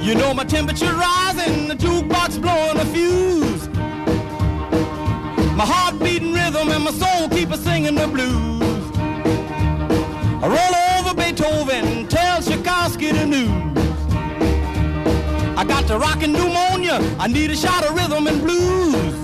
You 0.00 0.14
know 0.14 0.32
my 0.32 0.44
temperature 0.44 0.94
rising, 0.94 1.68
the 1.68 1.74
jukebox 1.74 2.40
blowing 2.40 2.78
a 2.78 2.86
fuse. 2.86 3.68
My 5.54 5.66
heart 5.66 5.98
beating 5.98 6.32
rhythm 6.32 6.70
and 6.70 6.84
my 6.84 6.90
soul 6.90 7.28
keep 7.28 7.50
a 7.50 7.58
singing 7.58 7.96
the 7.96 8.08
blues. 8.08 8.62
I 10.42 10.48
roll 10.56 10.74
over 10.96 11.14
Beethoven, 11.14 12.08
tell 12.08 12.40
Tchaikovsky 12.40 13.12
the 13.12 13.26
news. 13.26 13.50
I 15.58 15.66
got 15.68 15.86
the 15.86 15.98
rockin' 15.98 16.32
pneumonia, 16.32 16.98
I 17.18 17.28
need 17.28 17.50
a 17.50 17.56
shot 17.56 17.84
of 17.84 17.94
rhythm 17.94 18.26
and 18.26 18.40
blues. 18.40 19.14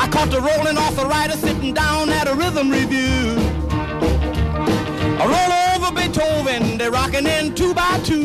I 0.00 0.08
caught 0.08 0.30
the 0.30 0.40
rolling 0.40 0.78
arthritis 0.78 1.42
sitting 1.42 1.74
down 1.74 2.08
at 2.08 2.28
a 2.28 2.34
rhythm 2.34 2.70
review. 2.70 3.51
I 5.22 5.26
roll 5.78 5.86
over 5.86 5.94
Beethoven, 5.94 6.78
they're 6.78 6.90
rocking 6.90 7.26
in 7.26 7.54
two 7.54 7.72
by 7.72 8.00
two. 8.02 8.24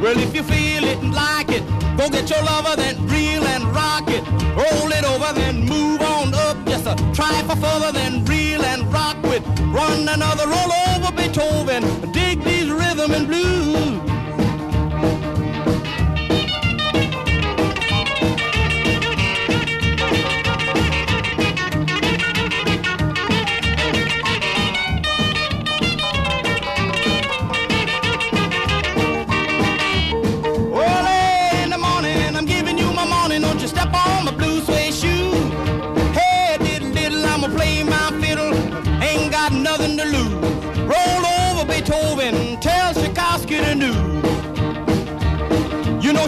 Well, 0.00 0.18
if 0.18 0.34
you 0.34 0.42
feel 0.42 0.82
it 0.82 0.96
and 1.00 1.12
like 1.12 1.50
it, 1.50 1.62
go 1.98 2.08
get 2.08 2.30
your 2.30 2.42
lover, 2.42 2.74
then 2.74 2.96
reel 3.06 3.44
and 3.44 3.64
rock 3.64 4.08
it. 4.08 4.24
Roll 4.56 4.90
it 4.90 5.04
over, 5.04 5.38
then 5.38 5.60
move 5.60 6.00
on 6.00 6.32
up. 6.32 6.56
Just 6.66 6.86
a 6.86 6.96
try 7.12 7.42
for 7.42 7.56
further, 7.56 7.92
then 7.92 8.24
reel 8.24 8.64
and 8.64 8.90
rock 8.90 9.22
with. 9.24 9.46
Run 9.60 10.08
another 10.08 10.46
roll 10.46 10.72
over 10.94 11.12
Beethoven. 11.12 11.82
Dig 12.12 12.42
these 12.42 12.70
rhythm 12.70 13.10
and 13.12 13.26
blues. 13.26 14.07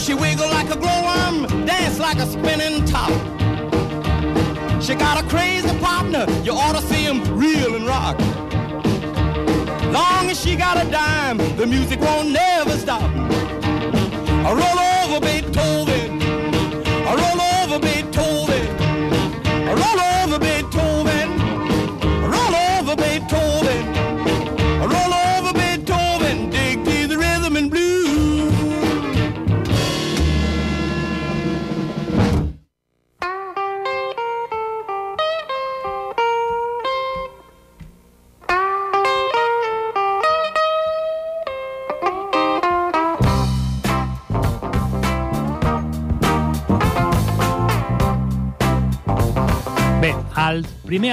She 0.00 0.14
wiggle 0.14 0.48
like 0.48 0.70
a 0.70 0.78
glowworm, 0.78 1.46
dance 1.66 1.98
like 1.98 2.16
a 2.18 2.26
spinning 2.26 2.84
top. 2.86 3.10
She 4.82 4.94
got 4.94 5.22
a 5.22 5.28
crazy 5.28 5.76
partner, 5.78 6.24
you 6.42 6.52
ought 6.52 6.74
to 6.74 6.82
see 6.82 7.04
him 7.04 7.22
reel 7.36 7.74
and 7.74 7.86
rock. 7.86 8.18
Long 9.92 10.30
as 10.30 10.40
she 10.40 10.56
got 10.56 10.82
a 10.84 10.90
dime, 10.90 11.36
the 11.56 11.66
music 11.66 12.00
won't 12.00 12.30
never 12.30 12.78
stop. 12.78 13.02
Roll 14.42 14.78
over 14.78 15.20
Beethoven, 15.20 15.89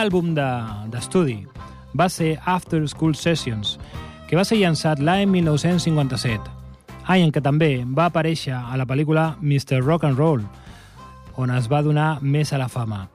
àlbum 0.08 0.34
de- 0.36 0.90
d'estudi 0.92 1.42
de, 1.44 1.50
va 1.98 2.10
ser 2.10 2.40
After 2.46 2.88
School 2.88 3.16
Sessions, 3.16 3.78
que 4.28 4.36
va 4.36 4.44
ser 4.46 4.58
llançat 4.60 5.00
l'any 5.00 5.28
1957, 5.30 6.40
any 7.08 7.24
en 7.24 7.32
què 7.32 7.42
també 7.44 7.84
va 7.86 8.08
aparèixer 8.08 8.54
a 8.56 8.76
la 8.78 8.86
pel·lícula 8.86 9.36
Mr. 9.42 9.82
Rock 9.84 10.04
and 10.04 10.18
Roll, 10.18 10.44
on 11.38 11.52
es 11.52 11.68
va 11.70 11.82
donar 11.82 12.20
més 12.22 12.52
a 12.54 12.58
la 12.58 12.68
fama. 12.68 13.08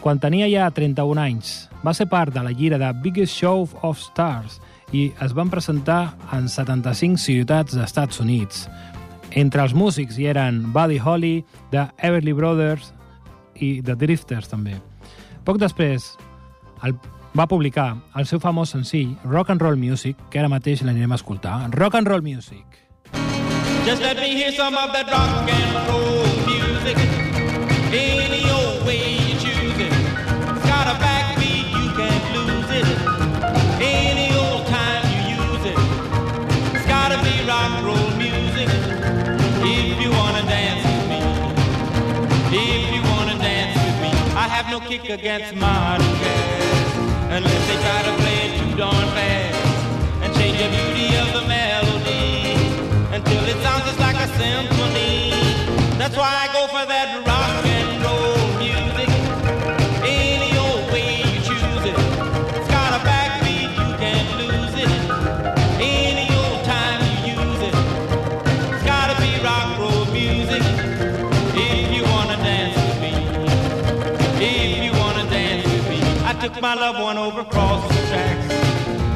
Quan 0.00 0.18
tenia 0.20 0.48
ja 0.50 0.70
31 0.70 1.20
anys, 1.20 1.68
va 1.84 1.94
ser 1.94 2.06
part 2.06 2.32
de 2.34 2.42
la 2.44 2.52
gira 2.52 2.78
de 2.78 2.92
Biggest 3.00 3.34
Show 3.38 3.68
of 3.82 3.98
Stars 3.98 4.60
i 4.92 5.12
es 5.22 5.32
van 5.32 5.48
presentar 5.50 6.14
en 6.32 6.48
75 6.48 7.16
ciutats 7.18 7.72
dels 7.74 7.86
Estats 7.86 8.20
Units. 8.20 8.68
Entre 9.30 9.62
els 9.62 9.74
músics 9.74 10.18
hi 10.18 10.26
eren 10.26 10.72
Buddy 10.72 10.98
Holly, 11.00 11.44
The 11.70 11.88
Everly 11.98 12.32
Brothers 12.32 12.92
i 13.56 13.80
The 13.82 13.94
Drifters 13.96 14.48
també. 14.48 14.76
Poc 15.44 15.58
després 15.60 16.14
el, 16.86 16.94
va 17.36 17.44
publicar 17.50 17.90
el 18.16 18.24
seu 18.26 18.40
famós 18.40 18.72
senzill 18.72 19.12
Rock 19.24 19.50
and 19.52 19.60
Roll 19.60 19.76
Music, 19.76 20.16
que 20.30 20.40
ara 20.40 20.48
mateix 20.48 20.82
l'anirem 20.82 21.12
a 21.12 21.20
escoltar. 21.20 21.58
Rock 21.76 22.00
and 22.00 22.08
Roll 22.08 22.22
Music. 22.24 22.64
Just 23.84 24.00
let 24.00 24.16
me 24.16 24.30
hear 24.32 24.50
some 24.52 24.74
of 24.74 24.92
that 24.94 25.10
rock 25.12 25.44
and 25.52 25.88
roll 25.88 26.24
music. 26.48 26.96
Any 27.92 28.48
old 28.48 28.86
way 28.86 29.20
you 29.20 29.34
choose 29.36 29.78
it. 29.86 29.92
It's 29.92 30.64
got 30.64 30.88
a 30.88 30.96
backbeat, 31.04 31.68
you 31.76 31.92
can't 31.92 32.26
lose 32.32 32.70
it. 32.80 32.88
Any 33.84 34.32
old 34.40 34.64
time 34.72 35.04
you 35.12 35.36
use 35.44 35.64
it. 35.72 35.78
It's 36.72 36.86
gotta 36.88 37.20
be 37.20 37.44
rock 37.44 37.70
and 37.76 37.84
roll 37.84 38.10
music. 38.16 38.70
If 39.60 40.00
you 40.00 40.10
wanna 40.16 40.42
dance 40.48 40.80
with 40.88 41.04
me. 41.12 41.20
If 42.56 42.93
have 44.64 44.82
no 44.82 44.88
kick 44.88 45.08
against 45.10 45.54
modern 45.56 46.06
jazz. 46.06 46.96
Unless 47.30 47.66
they 47.68 47.76
try 47.84 48.02
to 48.02 48.22
play 48.22 48.38
it 48.46 48.70
too 48.70 48.76
darn 48.76 49.06
fast. 49.14 49.43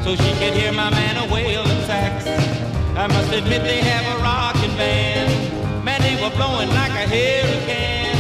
So 0.09 0.17
she 0.25 0.33
could 0.41 0.55
hear 0.55 0.73
my 0.73 0.89
man 0.89 1.19
a 1.19 1.31
wailing 1.31 1.83
sax. 1.85 2.27
I 2.97 3.07
must 3.09 3.31
admit 3.31 3.61
they 3.63 3.81
have 3.81 4.07
a 4.17 4.23
rockin' 4.23 4.75
band. 4.79 5.85
Man, 5.85 6.01
they 6.01 6.17
were 6.23 6.35
blowing 6.35 6.71
like 6.71 6.93
a 6.93 7.05
hurricane. 7.13 8.17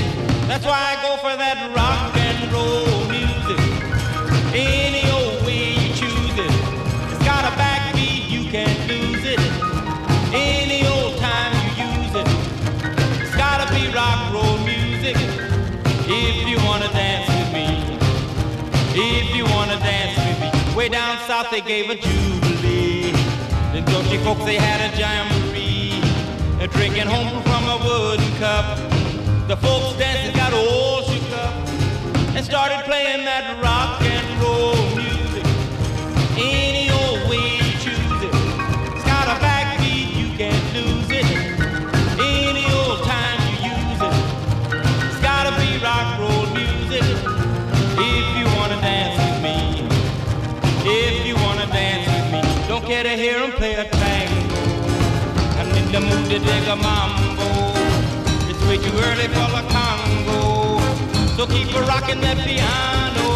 That's 0.48 0.66
why 0.66 0.76
I 0.92 0.94
go 1.00 1.16
for 1.16 1.34
that 1.42 1.56
rock 1.72 2.12
and 2.28 2.52
roll 2.52 3.00
music. 3.08 3.60
Any 4.52 5.04
old 5.16 5.46
way 5.46 5.80
you 5.80 5.88
choose 5.96 6.36
it. 6.36 6.52
It's 7.08 7.24
got 7.24 7.48
a 7.48 7.52
backbeat, 7.56 8.28
you 8.28 8.50
can't 8.50 8.80
lose 8.92 9.24
it. 9.24 9.40
Any 10.36 10.84
old 10.86 11.16
time 11.16 11.56
you 11.56 11.88
use 11.88 12.14
it. 12.20 12.28
It's 13.24 13.36
gotta 13.44 13.66
be 13.72 13.88
rock 13.96 14.18
and 14.26 14.34
roll 14.36 14.58
music. 14.60 15.16
If 16.04 16.36
you 16.50 16.58
wanna 16.68 16.92
dance 16.92 17.28
with 17.32 17.50
me. 17.56 17.98
If 18.92 19.37
Way 20.78 20.88
down 20.88 21.18
south 21.26 21.50
they 21.50 21.60
gave 21.60 21.90
a 21.90 21.96
jubilee. 21.96 23.10
The 23.72 23.82
country 23.90 24.18
folks 24.18 24.44
they 24.44 24.54
had 24.54 24.78
a 24.86 24.96
jamboree. 24.96 26.00
They're 26.56 26.68
drinking 26.68 27.08
home 27.08 27.42
from 27.42 27.64
a 27.66 27.78
wooden 27.84 28.32
cup. 28.36 28.78
The 29.48 29.56
folks 29.56 29.98
dancing 29.98 30.36
got 30.36 30.52
all 30.52 31.02
shook 31.02 31.32
up 31.32 31.52
and 32.36 32.44
started 32.44 32.84
playing 32.84 33.24
that 33.24 33.60
rock 33.60 33.97
care 52.88 53.02
to 53.02 53.10
hear 53.10 53.36
'em 53.44 53.52
play 53.52 53.74
a 53.74 53.84
tango. 53.84 54.62
I'm 55.60 55.70
in 55.78 55.92
the 55.92 56.00
mood 56.00 56.24
to 56.30 56.38
dig 56.38 56.68
a 56.74 56.76
mambo. 56.76 57.48
It's 58.48 58.62
way 58.66 58.78
too 58.78 58.96
early 59.08 59.28
for 59.34 59.48
the 59.56 59.62
Congo. 59.74 60.80
So 61.36 61.46
keep 61.46 61.68
a 61.74 61.82
rocking 61.82 62.20
that 62.22 62.38
piano. 62.46 63.27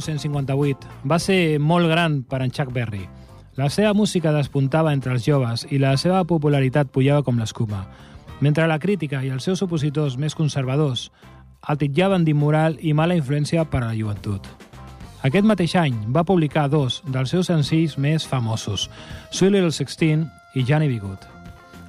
1958 0.00 0.88
va 1.04 1.18
ser 1.20 1.58
molt 1.60 1.88
gran 1.90 2.22
per 2.24 2.42
en 2.42 2.50
Chuck 2.50 2.72
Berry. 2.72 3.06
La 3.56 3.68
seva 3.68 3.92
música 3.94 4.32
despuntava 4.32 4.92
entre 4.92 5.12
els 5.12 5.26
joves 5.26 5.66
i 5.70 5.78
la 5.78 5.96
seva 6.00 6.24
popularitat 6.24 6.88
pujava 6.88 7.22
com 7.22 7.38
l'escuma, 7.38 7.86
mentre 8.40 8.66
la 8.66 8.78
crítica 8.78 9.22
i 9.22 9.28
els 9.28 9.44
seus 9.44 9.62
opositors 9.62 10.16
més 10.16 10.34
conservadors 10.34 11.10
el 11.68 11.76
titllaven 11.76 12.24
d'immoral 12.24 12.78
i 12.80 12.94
mala 12.96 13.16
influència 13.18 13.66
per 13.68 13.82
a 13.82 13.90
la 13.90 13.96
joventut. 13.98 14.46
Aquest 15.26 15.44
mateix 15.44 15.74
any 15.76 15.98
va 16.08 16.24
publicar 16.24 16.70
dos 16.72 17.02
dels 17.04 17.34
seus 17.34 17.50
senzills 17.50 17.98
més 18.00 18.24
famosos, 18.26 18.88
Sweet 19.30 19.52
Little 19.52 19.74
Sixteen 19.76 20.24
i 20.56 20.64
Johnny 20.64 20.88
B. 20.88 20.96
Good. 21.02 21.26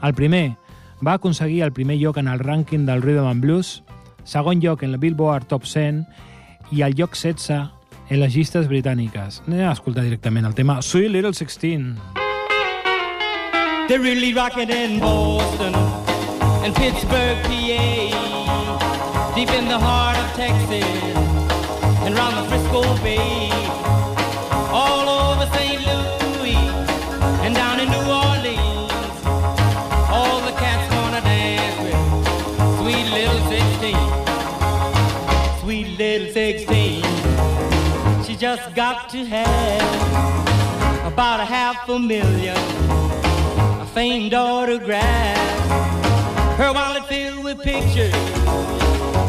El 0.04 0.14
primer 0.18 0.58
va 1.06 1.14
aconseguir 1.14 1.62
el 1.64 1.72
primer 1.72 1.96
lloc 2.02 2.18
en 2.20 2.28
el 2.28 2.44
rànquing 2.44 2.84
del 2.86 3.02
Rhythm 3.02 3.30
and 3.30 3.42
Blues, 3.42 3.84
segon 4.26 4.60
lloc 4.60 4.84
en 4.84 4.92
la 4.92 5.00
Billboard 5.00 5.48
Top 5.48 5.64
100 5.64 6.04
i 6.76 6.84
el 6.84 6.98
lloc 7.00 7.16
16 7.16 7.81
en 8.12 8.20
les 8.20 8.36
llistes 8.36 8.68
britàniques. 8.68 9.40
Anem 9.48 9.70
a 9.70 9.72
escoltar 9.72 10.04
directament 10.04 10.46
el 10.50 10.56
tema 10.56 10.82
Sweet 10.84 11.12
Little 11.14 11.34
Sixteen. 11.34 11.96
They're 13.88 14.04
really 14.04 14.34
rocking 14.34 14.70
in 14.70 15.00
Boston 15.00 15.74
and 16.64 16.76
Pittsburgh, 16.76 17.38
PA, 17.44 19.34
deep 19.36 19.50
in 19.52 19.68
the 19.68 19.80
heart 19.80 20.18
of 20.18 20.28
Texas 20.36 20.84
and 22.06 22.16
round 22.16 22.36
the 22.38 22.44
Frisco 22.50 22.84
Bay, 23.04 23.50
got 38.76 39.10
to 39.10 39.26
have 39.26 39.82
about 41.12 41.40
a 41.42 41.46
half 41.46 41.90
a 41.90 42.00
million 42.00 42.56
a 43.82 43.86
famed 43.94 44.34
autographs. 44.34 45.68
Her 46.58 46.72
wallet 46.72 47.06
filled 47.08 47.44
with 47.44 47.60
pictures. 47.62 48.14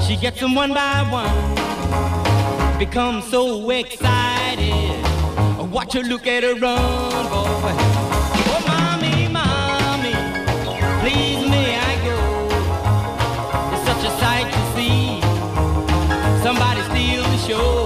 She 0.07 0.16
gets 0.16 0.38
them 0.38 0.55
one 0.55 0.72
by 0.72 1.02
one. 1.11 2.78
Becomes 2.78 3.28
so 3.31 3.68
excited. 3.70 5.02
Watch 5.72 5.94
her 5.94 6.02
look 6.02 6.26
at 6.26 6.44
her 6.44 6.55
run, 6.55 7.26
boy. 7.31 7.74
Oh, 8.52 8.62
mommy, 8.68 9.28
mommy, 9.28 10.14
please 11.00 11.48
may 11.50 11.78
I 11.78 11.94
go? 12.05 12.18
It's 13.74 13.85
such 13.88 14.05
a 14.05 14.11
sight 14.20 14.52
to 14.52 14.62
see. 14.76 15.20
Somebody 16.42 16.83
steal 16.83 17.22
the 17.22 17.38
show. 17.38 17.81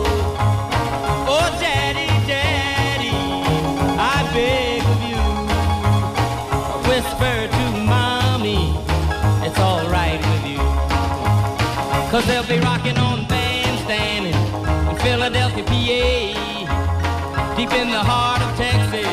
They'll 12.26 12.46
be 12.46 12.58
rocking 12.58 12.98
on 12.98 13.26
bandstand 13.28 14.26
in 14.26 14.96
Philadelphia, 14.98 15.64
PA. 15.64 17.54
Deep 17.56 17.72
in 17.72 17.88
the 17.90 18.02
heart 18.02 18.42
of 18.42 18.56
Texas, 18.56 19.06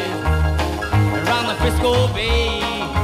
around 1.28 1.48
the 1.48 1.56
Frisco 1.62 2.08
Bay. 2.14 3.03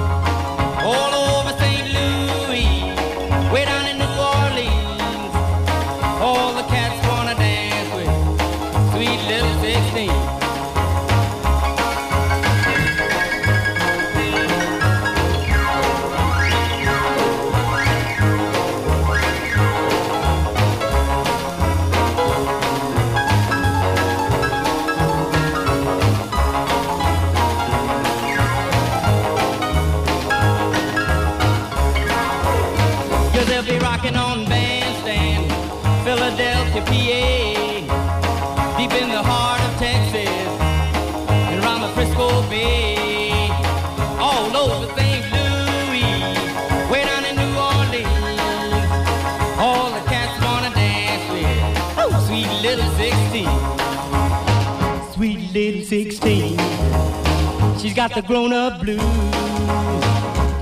Got 58.08 58.16
the 58.16 58.22
grown 58.22 58.54
up 58.54 58.80
blues, 58.80 59.02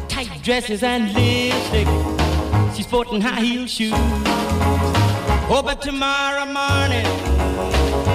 tight 0.08 0.28
dresses 0.42 0.82
and 0.82 1.14
lipstick. 1.14 1.88
She's 2.76 2.88
sporting 2.88 3.22
high 3.22 3.42
heel 3.42 3.68
shoes. 3.68 3.94
Oh, 5.48 5.62
but 5.64 5.80
tomorrow 5.80 6.46
morning 6.46 7.06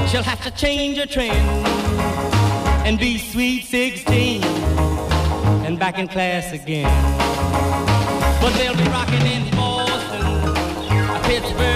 she'll 0.08 0.24
have 0.24 0.42
to 0.42 0.50
change 0.50 0.98
her 0.98 1.06
trend 1.06 1.48
and 2.84 2.98
be 2.98 3.16
sweet 3.16 3.62
16 3.62 4.42
and 4.42 5.78
back 5.78 6.00
in 6.00 6.08
class 6.08 6.52
again. 6.52 6.90
But 8.40 8.52
they'll 8.54 8.76
be 8.76 8.90
rocking 8.90 9.24
in 9.24 9.48
Boston, 9.54 10.52
Pittsburgh, 11.22 11.71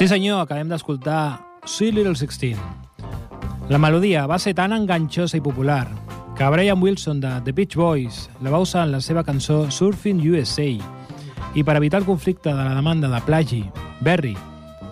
Sí 0.00 0.06
senyor, 0.08 0.38
acabem 0.40 0.70
d'escoltar 0.72 1.42
Sweet 1.68 1.92
Little 1.92 2.16
Sixteen. 2.16 2.56
La 3.68 3.76
melodia 3.76 4.22
va 4.24 4.38
ser 4.40 4.54
tan 4.56 4.72
enganxosa 4.72 5.36
i 5.36 5.42
popular 5.44 5.90
que 6.38 6.46
Brian 6.54 6.80
Wilson 6.80 7.18
de 7.20 7.34
The 7.44 7.52
Beach 7.52 7.74
Boys 7.76 8.22
la 8.40 8.48
va 8.48 8.62
usar 8.64 8.86
en 8.86 8.94
la 8.94 9.02
seva 9.04 9.20
cançó 9.28 9.66
Surfing 9.68 10.22
USA 10.30 10.70
i 11.52 11.64
per 11.68 11.74
evitar 11.76 12.00
el 12.00 12.06
conflicte 12.06 12.48
de 12.48 12.56
la 12.56 12.72
demanda 12.78 13.10
de 13.12 13.20
plagi, 13.26 13.60
Berry 14.00 14.32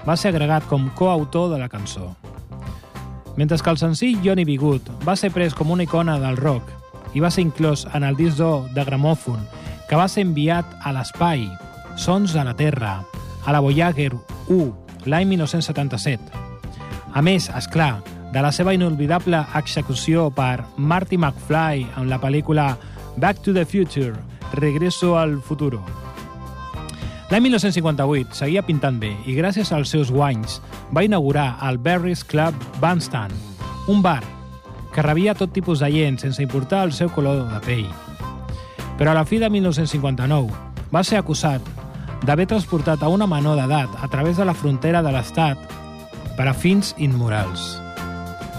va 0.05 0.15
ser 0.15 0.29
agregat 0.29 0.67
com 0.69 0.91
coautor 0.91 1.55
de 1.55 1.61
la 1.63 1.71
cançó. 1.73 2.11
Mentre 3.39 3.57
que 3.57 3.71
el 3.71 3.81
senzill 3.81 4.21
Johnny 4.21 4.45
B. 4.45 4.59
Good 4.61 4.91
va 5.09 5.15
ser 5.17 5.31
pres 5.33 5.57
com 5.57 5.71
una 5.71 5.87
icona 5.89 6.19
del 6.21 6.37
rock 6.37 6.69
i 7.17 7.25
va 7.25 7.31
ser 7.33 7.47
inclòs 7.47 7.87
en 7.95 8.05
el 8.05 8.21
disc 8.21 8.37
d'or 8.37 8.69
de 8.77 8.85
gramòfon 8.85 9.41
que 9.89 9.97
va 9.97 10.05
ser 10.05 10.27
enviat 10.29 10.69
a 10.85 10.93
l'espai, 10.93 11.49
Sons 11.97 12.37
de 12.37 12.45
la 12.45 12.53
Terra, 12.53 12.99
a 13.47 13.57
la 13.57 13.65
Voyager 13.65 14.13
1, 14.53 14.88
l'any 15.07 15.29
1977. 15.29 16.33
A 17.15 17.23
més, 17.23 17.49
és 17.55 17.69
clar, 17.71 18.01
de 18.33 18.43
la 18.45 18.51
seva 18.53 18.75
inolvidable 18.77 19.41
execució 19.57 20.29
per 20.35 20.65
Marty 20.77 21.17
McFly 21.17 21.87
en 21.97 22.11
la 22.11 22.19
pel·lícula 22.21 22.75
Back 23.17 23.41
to 23.43 23.55
the 23.55 23.65
Future, 23.65 24.15
Regreso 24.53 25.17
al 25.19 25.41
Futuro. 25.41 25.81
L'any 27.29 27.45
1958 27.45 28.37
seguia 28.37 28.65
pintant 28.65 28.97
bé 29.01 29.11
i 29.29 29.35
gràcies 29.37 29.73
als 29.77 29.91
seus 29.93 30.13
guanys 30.13 30.63
va 30.97 31.05
inaugurar 31.05 31.59
el 31.69 31.77
Berry's 31.77 32.25
Club 32.25 32.57
Bandstand, 32.81 33.35
un 33.89 34.01
bar 34.03 34.23
que 34.95 35.05
rebia 35.05 35.35
tot 35.37 35.53
tipus 35.53 35.83
de 35.85 35.91
gent 35.93 36.17
sense 36.21 36.43
importar 36.43 36.87
el 36.87 36.95
seu 36.97 37.13
color 37.13 37.45
de 37.51 37.61
pell. 37.67 37.91
Però 38.97 39.13
a 39.13 39.19
la 39.19 39.27
fi 39.29 39.39
de 39.39 39.51
1959 39.53 40.89
va 40.93 41.05
ser 41.05 41.21
acusat 41.21 41.63
d'haver 42.23 42.47
transportat 42.51 43.03
a 43.03 43.09
una 43.09 43.27
menor 43.27 43.59
d'edat 43.59 43.93
a 44.03 44.09
través 44.09 44.37
de 44.37 44.45
la 44.45 44.55
frontera 44.55 45.03
de 45.03 45.13
l'Estat 45.13 45.59
per 46.37 46.49
a 46.49 46.55
fins 46.55 46.95
immorals. 46.99 47.77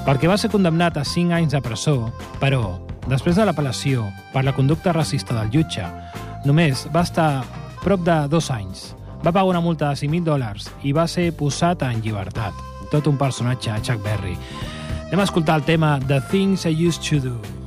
Perquè 0.06 0.30
va 0.30 0.38
ser 0.40 0.52
condemnat 0.52 0.98
a 0.98 1.06
5 1.06 1.36
anys 1.36 1.56
de 1.56 1.62
presó, 1.62 1.98
però, 2.40 2.80
després 3.08 3.36
de 3.36 3.46
l'apel·lació 3.46 4.08
per 4.34 4.46
la 4.46 4.56
conducta 4.56 4.94
racista 4.96 5.36
del 5.38 5.52
jutge, 5.54 5.86
només 6.46 6.88
va 6.96 7.04
estar 7.08 7.44
prop 7.84 8.04
de 8.08 8.22
dos 8.32 8.50
anys. 8.52 8.94
Va 9.20 9.34
pagar 9.34 9.50
una 9.52 9.62
multa 9.64 9.92
de 9.92 10.00
5.000 10.00 10.24
dòlars 10.24 10.72
i 10.88 10.96
va 10.96 11.08
ser 11.08 11.32
posat 11.36 11.84
en 11.88 12.02
llibertat. 12.02 12.56
Tot 12.90 13.08
un 13.12 13.20
personatge, 13.20 13.76
Chuck 13.84 14.02
Berry. 14.04 14.38
Anem 15.10 15.24
a 15.24 15.28
escoltar 15.28 15.60
el 15.60 15.68
tema 15.68 15.98
The 16.08 16.22
Things 16.32 16.66
I 16.66 16.76
Used 16.88 17.04
to 17.10 17.24
Do. 17.24 17.59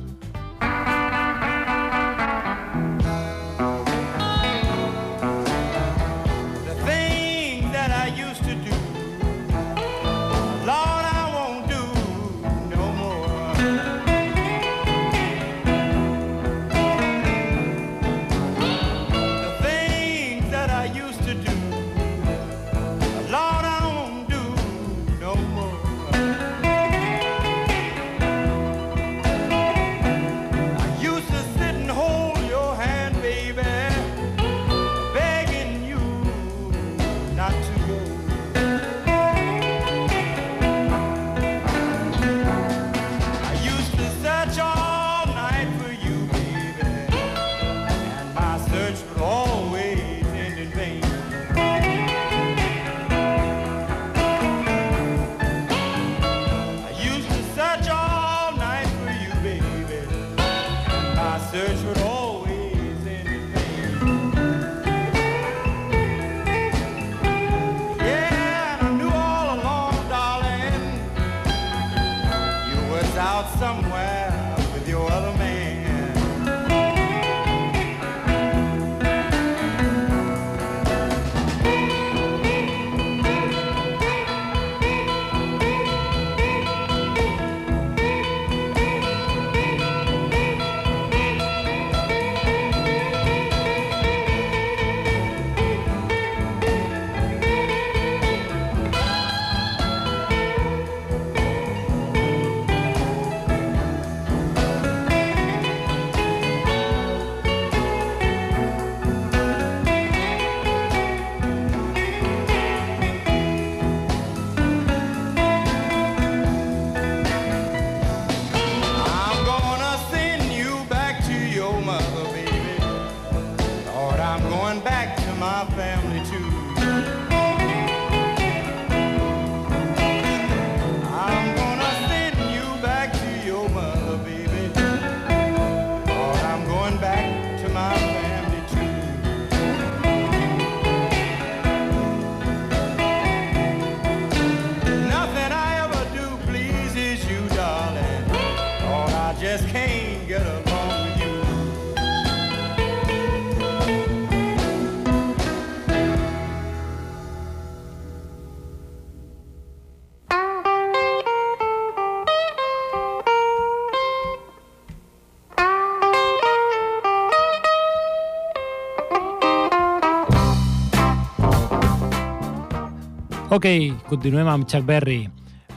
Ok, 173.53 173.67
continuem 174.09 174.47
amb 174.49 174.65
Chuck 174.65 174.81
Berry. 174.81 175.27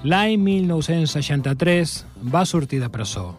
L'any 0.09 0.39
1963 0.41 1.91
va 2.33 2.47
sortir 2.49 2.79
de 2.81 2.89
presó. 2.89 3.35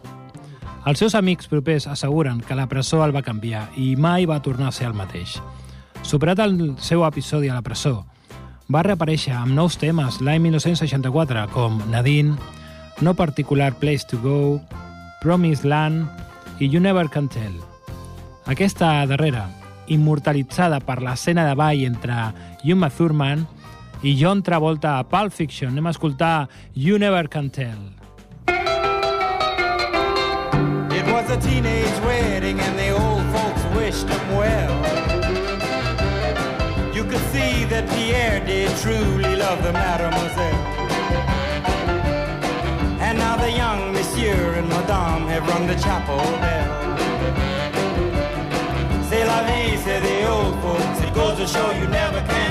Els 0.86 1.02
seus 1.02 1.16
amics 1.18 1.50
propers 1.50 1.88
asseguren 1.90 2.38
que 2.46 2.54
la 2.54 2.68
presó 2.70 3.00
el 3.02 3.10
va 3.16 3.24
canviar 3.26 3.64
i 3.74 3.96
mai 3.98 4.28
va 4.30 4.38
tornar 4.38 4.68
a 4.68 4.76
ser 4.76 4.86
el 4.86 4.94
mateix. 4.94 5.40
Superat 6.06 6.44
el 6.46 6.54
seu 6.78 7.02
episodi 7.08 7.50
a 7.50 7.58
la 7.58 7.66
presó, 7.66 8.04
va 8.70 8.84
reaparèixer 8.86 9.34
amb 9.34 9.58
nous 9.58 9.74
temes 9.74 10.20
l'any 10.22 10.46
1964 10.46 11.48
com 11.50 11.82
Nadine, 11.90 12.38
No 13.02 13.18
Particular 13.18 13.72
Place 13.82 14.06
to 14.06 14.22
Go, 14.22 14.60
Promised 15.18 15.66
Land 15.66 16.62
i 16.62 16.70
You 16.70 16.78
Never 16.78 17.08
Can 17.10 17.26
Tell. 17.26 17.58
Aquesta 18.46 19.02
darrera, 19.10 19.48
immortalitzada 19.90 20.78
per 20.78 21.00
l'escena 21.02 21.50
de 21.50 21.58
ball 21.58 21.88
entre 21.90 22.28
Uma 22.62 22.94
Thurman 22.94 23.48
i 24.02 24.14
John 24.14 24.42
Travolta 24.42 24.98
a 24.98 25.04
Pulp 25.04 25.32
Fiction. 25.32 25.70
Anem 25.70 25.86
a 25.86 25.90
escoltar 25.90 26.48
You 26.72 26.98
Never 26.98 27.28
Can 27.28 27.50
Tell. 27.50 27.78
It 30.92 31.04
was 31.12 31.30
a 31.30 31.36
teenage 31.40 31.98
wedding 32.04 32.60
and 32.60 32.78
the 32.78 32.90
old 32.90 33.24
folks 33.34 33.64
wished 33.74 34.08
him 34.08 34.36
well. 34.36 34.74
You 36.94 37.02
could 37.04 37.24
see 37.32 37.64
that 37.64 37.88
Pierre 37.90 38.38
did 38.46 38.70
truly 38.78 39.34
love 39.34 39.62
the 39.64 39.72
mademoiselle. 39.72 40.64
And 43.00 43.18
now 43.18 43.36
the 43.36 43.50
young 43.50 43.92
monsieur 43.92 44.54
and 44.54 44.68
madame 44.68 45.26
have 45.26 45.48
rung 45.48 45.66
the 45.66 45.74
chapel 45.74 46.18
bell. 46.38 46.96
C'est 49.08 49.24
la 49.24 49.42
vie, 49.42 49.76
say 49.76 49.98
the 50.00 50.28
old 50.28 50.54
folks. 50.62 51.00
It 51.02 51.14
goes 51.14 51.36
to 51.38 51.46
show 51.46 51.72
you 51.72 51.88
never 51.88 52.20
can 52.28 52.47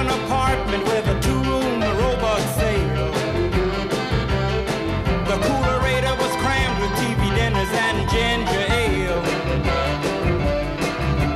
an 0.00 0.08
apartment 0.08 0.84
with 0.84 1.04
a 1.08 1.16
two-room 1.20 1.80
robot 2.02 2.42
sale. 2.58 3.10
The 5.30 5.36
coolerator 5.46 6.14
was 6.22 6.32
crammed 6.42 6.78
with 6.82 6.92
TV 7.02 7.20
dinners 7.38 7.72
and 7.86 7.98
ginger 8.12 8.64
ale. 8.84 9.22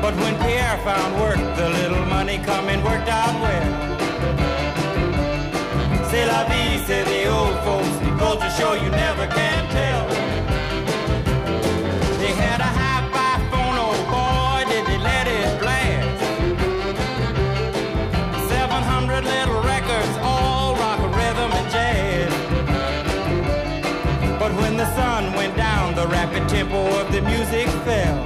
But 0.00 0.14
when 0.22 0.34
Pierre 0.42 0.78
found 0.84 1.12
work, 1.20 1.40
the 1.56 1.68
little 1.70 2.04
money 2.06 2.38
coming 2.38 2.82
worked 2.84 3.08
out 3.08 3.34
well. 3.42 3.68
C'est 6.08 6.26
la 6.26 6.44
vie, 6.44 6.78
say 6.86 7.02
the 7.02 7.22
old 7.36 7.58
folks. 7.64 7.94
Goes 8.20 8.38
to 8.44 8.50
show 8.58 8.74
you 8.74 8.90
never 8.90 9.26
can 9.26 9.62
tell. 9.70 9.91
The 27.12 27.20
music 27.20 27.68
fell. 27.84 28.18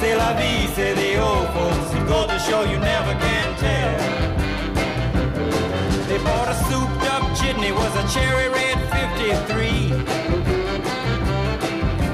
C'est 0.00 0.16
la 0.16 0.32
vie, 0.34 0.66
say 0.74 0.92
the 0.94 1.16
old 1.22 1.46
folks. 1.54 1.94
It 1.94 2.04
goes 2.08 2.26
to 2.26 2.38
show 2.40 2.62
you 2.64 2.78
never 2.78 3.14
can 3.24 3.48
tell. 3.64 3.98
They 6.08 6.18
bought 6.18 6.48
a 6.48 6.56
souped 6.68 7.04
up 7.14 7.22
jitney, 7.38 7.70
was 7.70 7.94
a 8.02 8.04
cherry 8.12 8.48
red 8.48 8.78
53. 8.90 9.92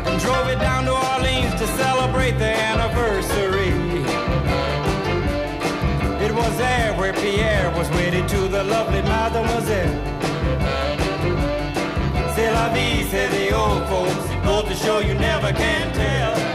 And 0.08 0.20
drove 0.20 0.48
it 0.48 0.60
down 0.60 0.84
to 0.84 0.92
Orleans 0.92 1.54
to 1.60 1.66
celebrate 1.82 2.36
the 2.36 2.52
anniversary. 2.70 3.72
It 6.26 6.32
was 6.34 6.54
there 6.58 6.92
where 6.98 7.14
Pierre 7.14 7.70
was 7.78 7.88
wedded 7.90 8.28
to 8.28 8.48
the 8.48 8.62
lovely 8.62 9.00
mademoiselle. 9.02 10.00
C'est 12.34 12.50
la 12.50 12.68
vie, 12.74 13.04
say 13.10 13.26
the 13.28 13.56
old 13.56 13.88
folks. 13.88 14.33
It 14.84 14.86
goes 14.86 15.00
to 15.00 15.02
show 15.02 15.08
you 15.08 15.14
never 15.14 15.50
can 15.52 15.92
tell. 15.94 16.53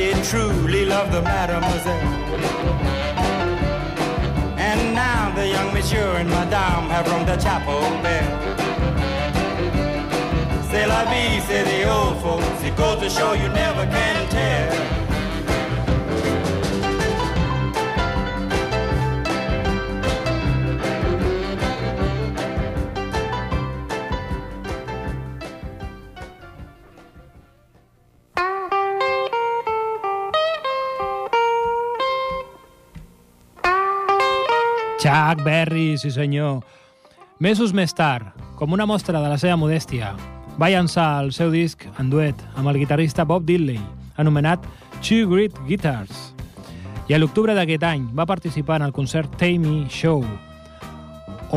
Did 0.00 0.24
truly 0.24 0.86
love 0.86 1.12
the 1.12 1.20
mademoiselle. 1.20 2.08
And 4.56 4.94
now 4.94 5.30
the 5.34 5.46
young 5.46 5.74
monsieur 5.74 6.10
and 6.20 6.30
madame 6.30 6.88
have 6.88 7.06
rung 7.10 7.26
the 7.26 7.36
chapel 7.36 7.82
bell. 8.02 8.32
C'est 10.70 10.86
la 10.86 11.04
vie, 11.10 11.40
say 11.46 11.62
the 11.72 11.80
old 11.94 12.16
folks. 12.22 12.62
It 12.62 12.74
goes 12.78 12.98
to 13.02 13.10
show 13.10 13.34
you 13.34 13.48
never 13.50 13.84
can 13.94 14.26
tell. 14.30 15.09
Chuck 35.10 35.42
Berry, 35.42 35.98
sí 35.98 36.12
senyor. 36.14 36.62
Mesos 37.42 37.72
més 37.74 37.90
tard, 37.98 38.28
com 38.54 38.70
una 38.70 38.86
mostra 38.86 39.18
de 39.18 39.26
la 39.26 39.38
seva 39.42 39.56
modèstia, 39.58 40.12
va 40.54 40.68
llançar 40.70 41.24
el 41.24 41.32
seu 41.34 41.50
disc 41.50 41.82
en 41.98 42.12
duet 42.12 42.38
amb 42.54 42.70
el 42.70 42.78
guitarrista 42.78 43.24
Bob 43.26 43.42
Diddley, 43.48 43.80
anomenat 44.22 44.62
Two 45.02 45.26
Great 45.26 45.56
Guitars. 45.66 46.30
I 47.10 47.16
a 47.16 47.18
l'octubre 47.18 47.56
d'aquest 47.58 47.82
any 47.88 48.04
va 48.14 48.28
participar 48.28 48.78
en 48.78 48.86
el 48.86 48.94
concert 48.94 49.34
Tammy 49.40 49.88
Show, 49.90 50.22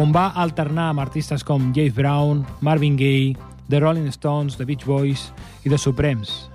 on 0.02 0.16
va 0.16 0.32
alternar 0.34 0.88
amb 0.90 1.04
artistes 1.06 1.46
com 1.46 1.70
James 1.78 1.94
Brown, 1.94 2.42
Marvin 2.62 2.98
Gaye, 2.98 3.38
The 3.70 3.84
Rolling 3.84 4.10
Stones, 4.18 4.58
The 4.58 4.66
Beach 4.66 4.88
Boys 4.90 5.28
i 5.62 5.70
The 5.70 5.78
Supremes. 5.78 6.50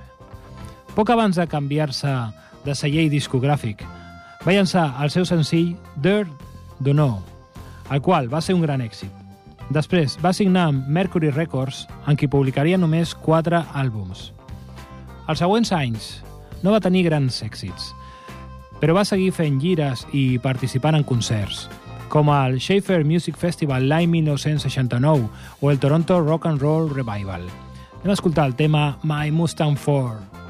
Poc 0.98 1.14
abans 1.14 1.38
de 1.38 1.46
canviar-se 1.46 2.16
de 2.66 2.74
celler 2.74 3.06
discogràfic, 3.14 3.86
va 4.42 4.58
llançar 4.58 4.88
el 4.98 5.14
seu 5.14 5.30
senzill 5.30 5.76
Dirt 5.94 6.47
Dunno, 6.78 7.22
el 7.90 8.02
qual 8.02 8.32
va 8.32 8.40
ser 8.40 8.54
un 8.54 8.62
gran 8.62 8.82
èxit. 8.84 9.10
Després 9.74 10.16
va 10.24 10.32
signar 10.32 10.68
amb 10.70 10.86
Mercury 10.88 11.30
Records, 11.30 11.86
en 12.06 12.16
qui 12.16 12.28
publicaria 12.30 12.78
només 12.80 13.14
quatre 13.14 13.60
àlbums. 13.76 14.30
Els 15.28 15.42
següents 15.42 15.72
anys 15.76 16.08
no 16.62 16.72
va 16.72 16.80
tenir 16.80 17.04
grans 17.04 17.42
èxits, 17.44 17.90
però 18.80 18.94
va 18.96 19.04
seguir 19.04 19.32
fent 19.36 19.58
gires 19.60 20.06
i 20.16 20.38
participant 20.40 20.96
en 20.96 21.04
concerts, 21.04 21.66
com 22.08 22.30
el 22.32 22.56
Schaefer 22.62 23.02
Music 23.04 23.36
Festival 23.36 23.88
l'any 23.90 24.08
1969 24.08 25.28
o 25.60 25.70
el 25.70 25.78
Toronto 25.78 26.20
Rock 26.22 26.48
and 26.48 26.62
Roll 26.64 26.88
Revival. 26.94 27.44
Hem 28.04 28.14
escoltat 28.14 28.46
el 28.46 28.56
tema 28.56 28.98
My 29.02 29.30
Mustang 29.34 29.76
4. 29.76 30.47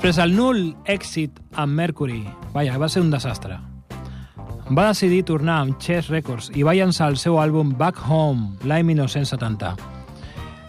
Després 0.00 0.16
el 0.24 0.30
nul 0.32 0.60
èxit 0.88 1.34
amb 1.60 1.76
Mercury, 1.76 2.22
vaja, 2.54 2.78
va 2.80 2.86
ser 2.88 3.02
un 3.04 3.10
desastre. 3.12 3.58
Va 4.72 4.86
decidir 4.86 5.26
tornar 5.28 5.58
amb 5.60 5.76
Chess 5.76 6.08
Records 6.08 6.48
i 6.56 6.64
va 6.64 6.72
llançar 6.72 7.10
el 7.12 7.18
seu 7.20 7.36
àlbum 7.36 7.74
Back 7.76 8.00
Home 8.08 8.64
l'any 8.64 8.86
1970. 8.94 9.74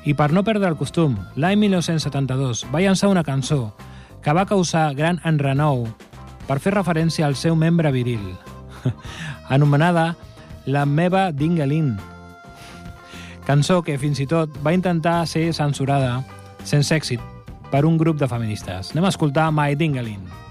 I 0.03 0.17
per 0.19 0.27
no 0.36 0.43
perdre 0.43 0.67
el 0.67 0.75
costum, 0.75 1.15
l'any 1.39 1.63
1972 1.63 2.65
va 2.75 2.84
llançar 2.84 3.07
una 3.07 3.23
cançó 3.23 3.71
que 4.19 4.36
va 4.36 4.43
causar 4.51 4.89
gran 4.99 5.23
enrenou 5.23 5.88
per 6.51 6.59
fer 6.59 6.75
referència 6.75 7.23
al 7.23 7.39
seu 7.39 7.55
membre 7.55 7.95
viril, 7.95 8.34
anomenada 9.47 10.17
La 10.67 10.84
meva 10.84 11.29
Dingelin, 11.32 11.93
cançó 13.47 13.79
que 13.79 13.95
fins 13.95 14.19
i 14.19 14.27
tot 14.27 14.59
va 14.59 14.75
intentar 14.75 15.21
ser 15.23 15.53
censurada 15.55 16.17
sense 16.67 16.91
èxit 16.91 17.32
per 17.72 17.86
un 17.88 17.97
grup 17.97 18.19
de 18.19 18.28
feministes. 18.28 18.91
Anem 18.93 19.07
a 19.07 19.13
escoltar 19.15 19.49
My 19.55 19.80
Dingalin. 19.80 20.50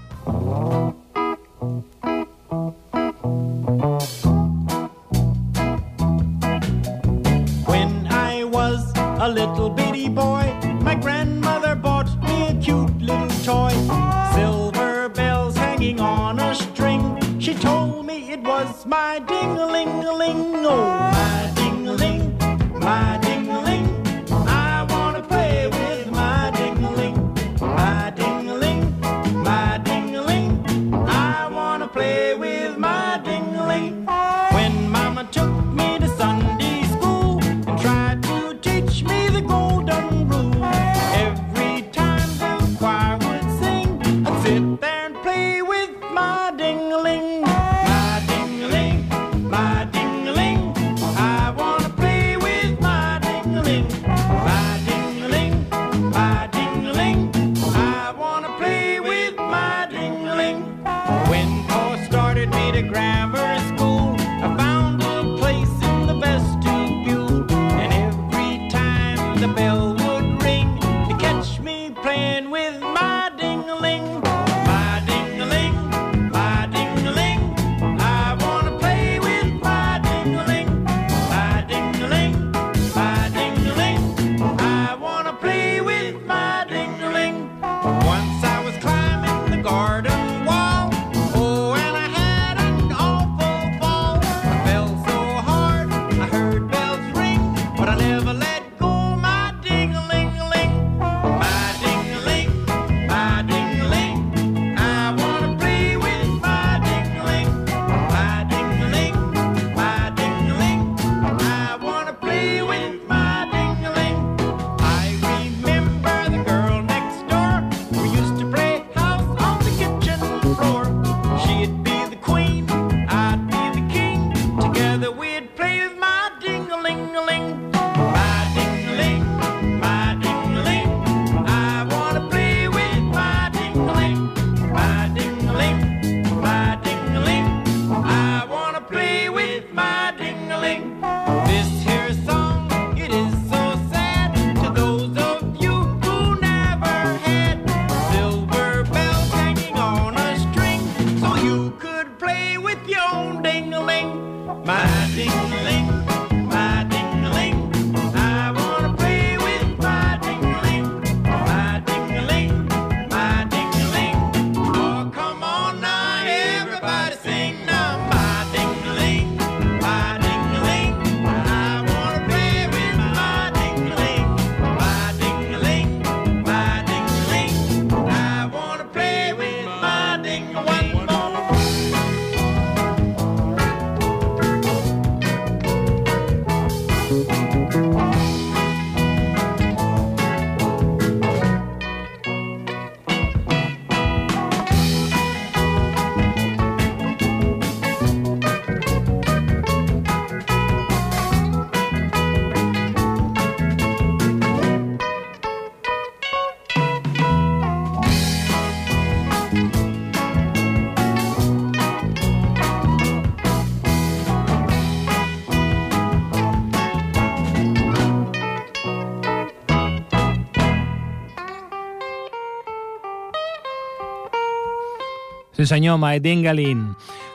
Sí 225.61 225.67
senyor, 225.67 225.99
Maedin 226.01 226.41
Galin. 226.41 226.79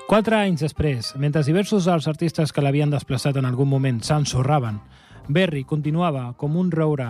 Quatre 0.08 0.34
anys 0.34 0.64
després, 0.64 1.12
mentre 1.14 1.44
diversos 1.46 1.84
dels 1.86 2.08
artistes 2.10 2.50
que 2.50 2.64
l'havien 2.64 2.90
desplaçat 2.90 3.36
en 3.38 3.46
algun 3.46 3.70
moment 3.70 4.00
s'ensorraven, 4.02 4.80
Berry 5.28 5.62
continuava 5.62 6.32
com 6.34 6.56
un 6.58 6.72
roure 6.74 7.06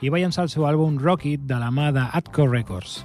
i 0.00 0.08
va 0.08 0.22
llançar 0.22 0.46
el 0.46 0.48
seu 0.54 0.64
àlbum 0.64 0.96
Rocky 0.96 1.34
de 1.36 1.60
la 1.60 1.68
mà 1.68 1.90
d'Atco 1.92 2.48
Records. 2.48 3.02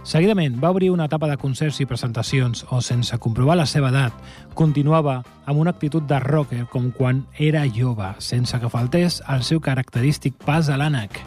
Seguidament 0.00 0.56
va 0.64 0.72
obrir 0.72 0.88
una 0.94 1.10
etapa 1.12 1.28
de 1.28 1.36
concerts 1.36 1.82
i 1.84 1.90
presentacions 1.92 2.64
o, 2.70 2.80
sense 2.80 3.20
comprovar 3.20 3.60
la 3.60 3.68
seva 3.68 3.92
edat, 3.92 4.16
continuava 4.56 5.20
amb 5.44 5.60
una 5.60 5.76
actitud 5.76 6.08
de 6.08 6.24
rocker 6.24 6.64
com 6.72 6.88
quan 6.88 7.26
era 7.36 7.68
jove, 7.68 8.14
sense 8.16 8.56
que 8.56 8.72
faltés 8.72 9.20
el 9.28 9.44
seu 9.44 9.60
característic 9.60 10.40
pas 10.48 10.72
a 10.72 10.80
l'ànec. 10.80 11.20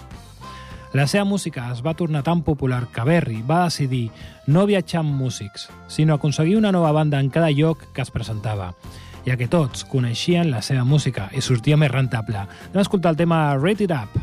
La 0.94 1.06
seva 1.08 1.26
música 1.26 1.66
es 1.74 1.82
va 1.84 1.96
tornar 2.00 2.24
tan 2.24 2.42
popular 2.48 2.86
que 2.94 3.04
Berry 3.04 3.42
va 3.44 3.66
decidir 3.66 4.10
no 4.48 4.66
viatjar 4.66 5.02
amb 5.02 5.18
músics, 5.20 5.68
sinó 5.88 6.16
aconseguir 6.16 6.56
una 6.58 6.72
nova 6.72 6.94
banda 6.96 7.20
en 7.20 7.30
cada 7.30 7.52
lloc 7.52 7.84
que 7.94 8.02
es 8.02 8.12
presentava, 8.12 8.72
ja 9.26 9.36
que 9.36 9.50
tots 9.52 9.84
coneixien 9.84 10.52
la 10.52 10.62
seva 10.62 10.86
música 10.88 11.28
i 11.36 11.44
sortia 11.44 11.78
més 11.78 11.92
rentable. 11.92 12.40
Anem 12.40 12.80
a 12.80 12.86
escoltar 12.86 13.12
el 13.12 13.20
tema 13.20 13.58
Rate 13.58 13.84
It 13.84 13.92
Up. 13.92 14.16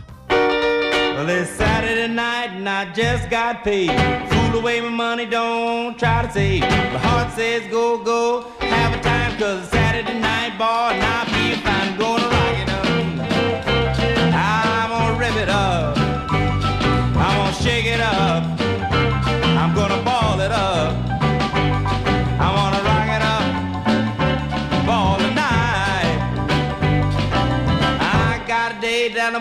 Well, 1.14 1.28
it's 1.28 1.50
Saturday 1.50 2.08
night 2.08 2.56
and 2.56 2.68
I 2.68 2.86
just 2.92 3.30
got 3.30 3.62
paid. 3.62 3.92
Fool 4.30 4.58
away 4.58 4.80
my 4.80 4.88
money, 4.88 5.26
don't 5.26 5.96
try 5.96 6.22
to 6.22 6.32
save. 6.32 6.62
My 6.62 6.98
heart 6.98 7.32
says 7.34 7.70
go, 7.70 8.02
go, 8.02 8.50
have 8.58 8.98
a 8.98 9.00
time, 9.00 9.38
cause 9.38 9.68
Saturday 9.68 10.18
night, 10.18 10.58
boy, 10.58 10.96
and 10.96 11.04
I 11.04 11.24
feel 11.30 11.58
fine. 11.62 11.98
Gonna 11.98 12.13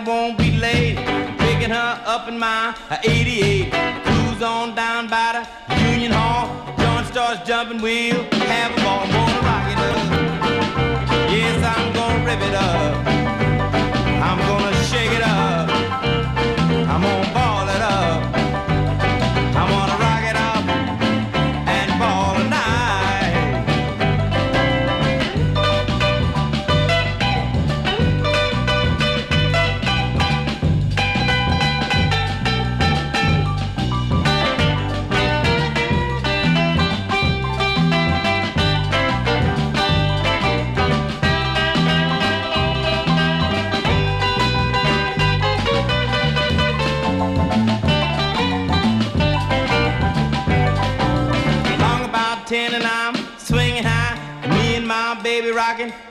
won't 0.04 0.38
be 0.38 0.52
late. 0.58 0.96
Picking 1.38 1.70
her 1.70 2.02
up 2.04 2.28
in 2.28 2.38
my 2.38 2.74
uh, 2.90 2.96
88. 3.02 3.72
Cruise 4.04 4.42
on 4.42 4.74
down 4.74 5.08
by 5.08 5.46
the 5.68 5.90
Union 5.90 6.12
Hall. 6.12 6.46
John 6.78 7.04
starts 7.06 7.46
jumping, 7.46 7.80
we'll 7.80 8.24
have 8.32 8.72
a 8.72 8.82
ball. 8.82 9.00
I'm 9.00 9.10
gonna 9.10 9.46
rock 9.48 9.66
it 9.72 9.78
up. 9.78 11.30
Yes, 11.30 11.76
I'm 11.76 11.92
gonna 11.92 12.24
rip 12.24 12.40
it 12.40 12.54
up. 12.54 13.23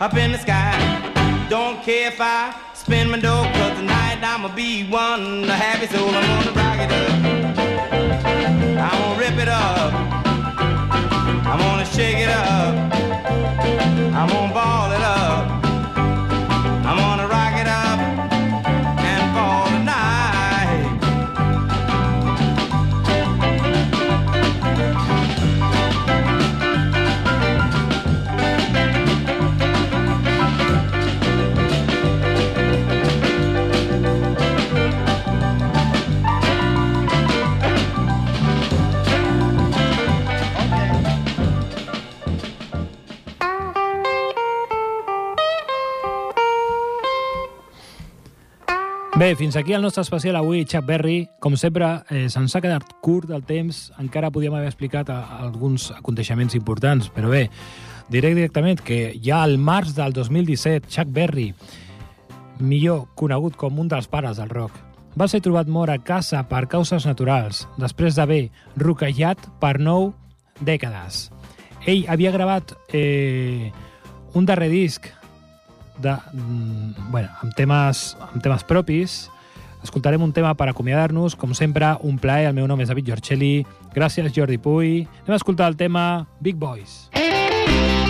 Up 0.04 0.16
in 0.16 0.34
the 0.34 0.38
sky. 0.38 1.48
Don't 1.50 1.82
care 1.82 2.10
if 2.10 2.20
I 2.20 2.54
spin 2.74 3.10
my 3.10 3.20
dough, 3.20 3.50
cause 3.54 3.78
tonight 3.80 4.20
I'ma 4.22 4.54
be 4.54 4.86
one 4.90 5.44
happy 5.44 5.88
soul. 5.88 6.10
I'm 6.10 6.44
gonna 6.44 6.52
rock 6.52 6.80
it 6.80 6.92
up. 6.92 7.13
Bé, 49.24 49.38
fins 49.38 49.56
aquí 49.56 49.72
el 49.72 49.82
nostre 49.82 50.02
especial 50.02 50.36
avui, 50.36 50.66
Chuck 50.66 50.84
Berry. 50.84 51.30
Com 51.40 51.54
sempre, 51.56 52.04
eh, 52.12 52.26
se'ns 52.28 52.58
ha 52.58 52.60
quedat 52.60 52.90
curt 53.00 53.30
el 53.32 53.46
temps. 53.48 53.78
Encara 53.96 54.34
podíem 54.36 54.52
haver 54.58 54.68
explicat 54.68 55.08
a, 55.08 55.22
a 55.24 55.38
alguns 55.46 55.86
aconteixements 55.96 56.58
importants, 56.60 57.08
però 57.08 57.30
bé, 57.32 57.46
diré 58.12 58.34
directament 58.36 58.84
que 58.84 59.14
ja 59.24 59.40
al 59.46 59.56
març 59.56 59.94
del 59.96 60.12
2017, 60.12 60.92
Chuck 60.92 61.16
Berry, 61.16 61.54
millor 62.60 63.06
conegut 63.16 63.56
com 63.56 63.80
un 63.80 63.88
dels 63.88 64.12
pares 64.12 64.44
del 64.44 64.52
rock, 64.52 64.76
va 65.16 65.32
ser 65.32 65.40
trobat 65.40 65.72
mort 65.72 65.96
a 65.96 66.02
casa 66.04 66.44
per 66.44 66.66
causes 66.68 67.08
naturals, 67.08 67.64
després 67.80 68.20
d'haver 68.20 68.50
roquejat 68.76 69.40
per 69.64 69.78
nou 69.80 70.12
dècades. 70.60 71.30
Ell 71.88 72.04
havia 72.12 72.36
gravat 72.36 72.76
eh, 72.92 73.72
un 74.36 74.44
darrer 74.44 74.68
disc 74.68 75.08
de, 75.98 76.16
mm, 76.34 77.12
bueno, 77.12 77.30
amb, 77.42 77.54
temes, 77.54 78.18
amb 78.20 78.42
temes 78.42 78.64
propis. 78.64 79.30
Escoltarem 79.84 80.22
un 80.24 80.32
tema 80.32 80.54
per 80.56 80.70
acomiadar-nos. 80.70 81.36
Com 81.36 81.54
sempre, 81.54 81.98
un 82.02 82.18
plaer. 82.18 82.48
El 82.48 82.56
meu 82.56 82.68
nom 82.68 82.80
és 82.80 82.88
David 82.88 83.06
Giorcelli. 83.06 83.66
Gràcies, 83.94 84.32
Jordi 84.34 84.58
Puy. 84.58 85.08
Anem 85.24 85.34
a 85.34 85.42
escoltar 85.42 85.68
el 85.68 85.76
tema 85.76 86.28
Big 86.40 86.56
Boys. 86.56 87.10
When 87.14 88.03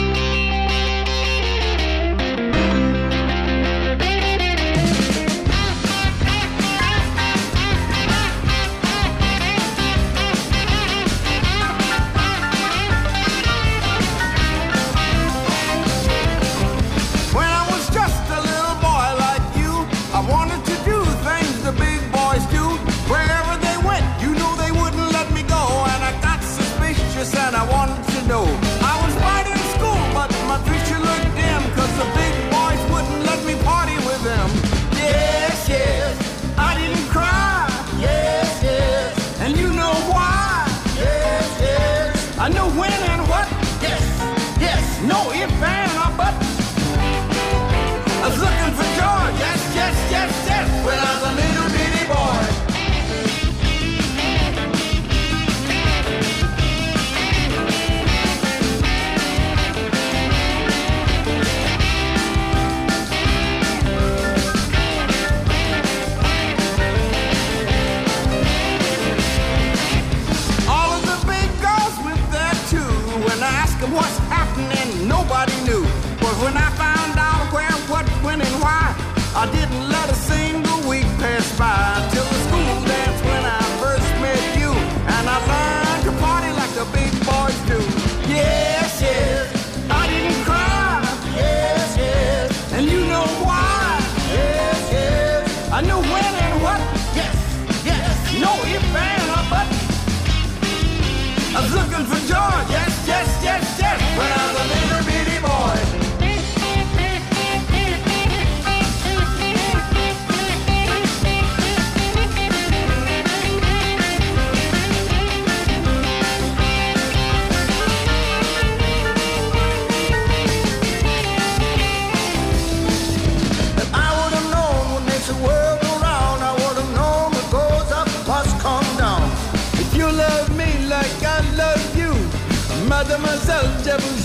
devil's 133.83 134.22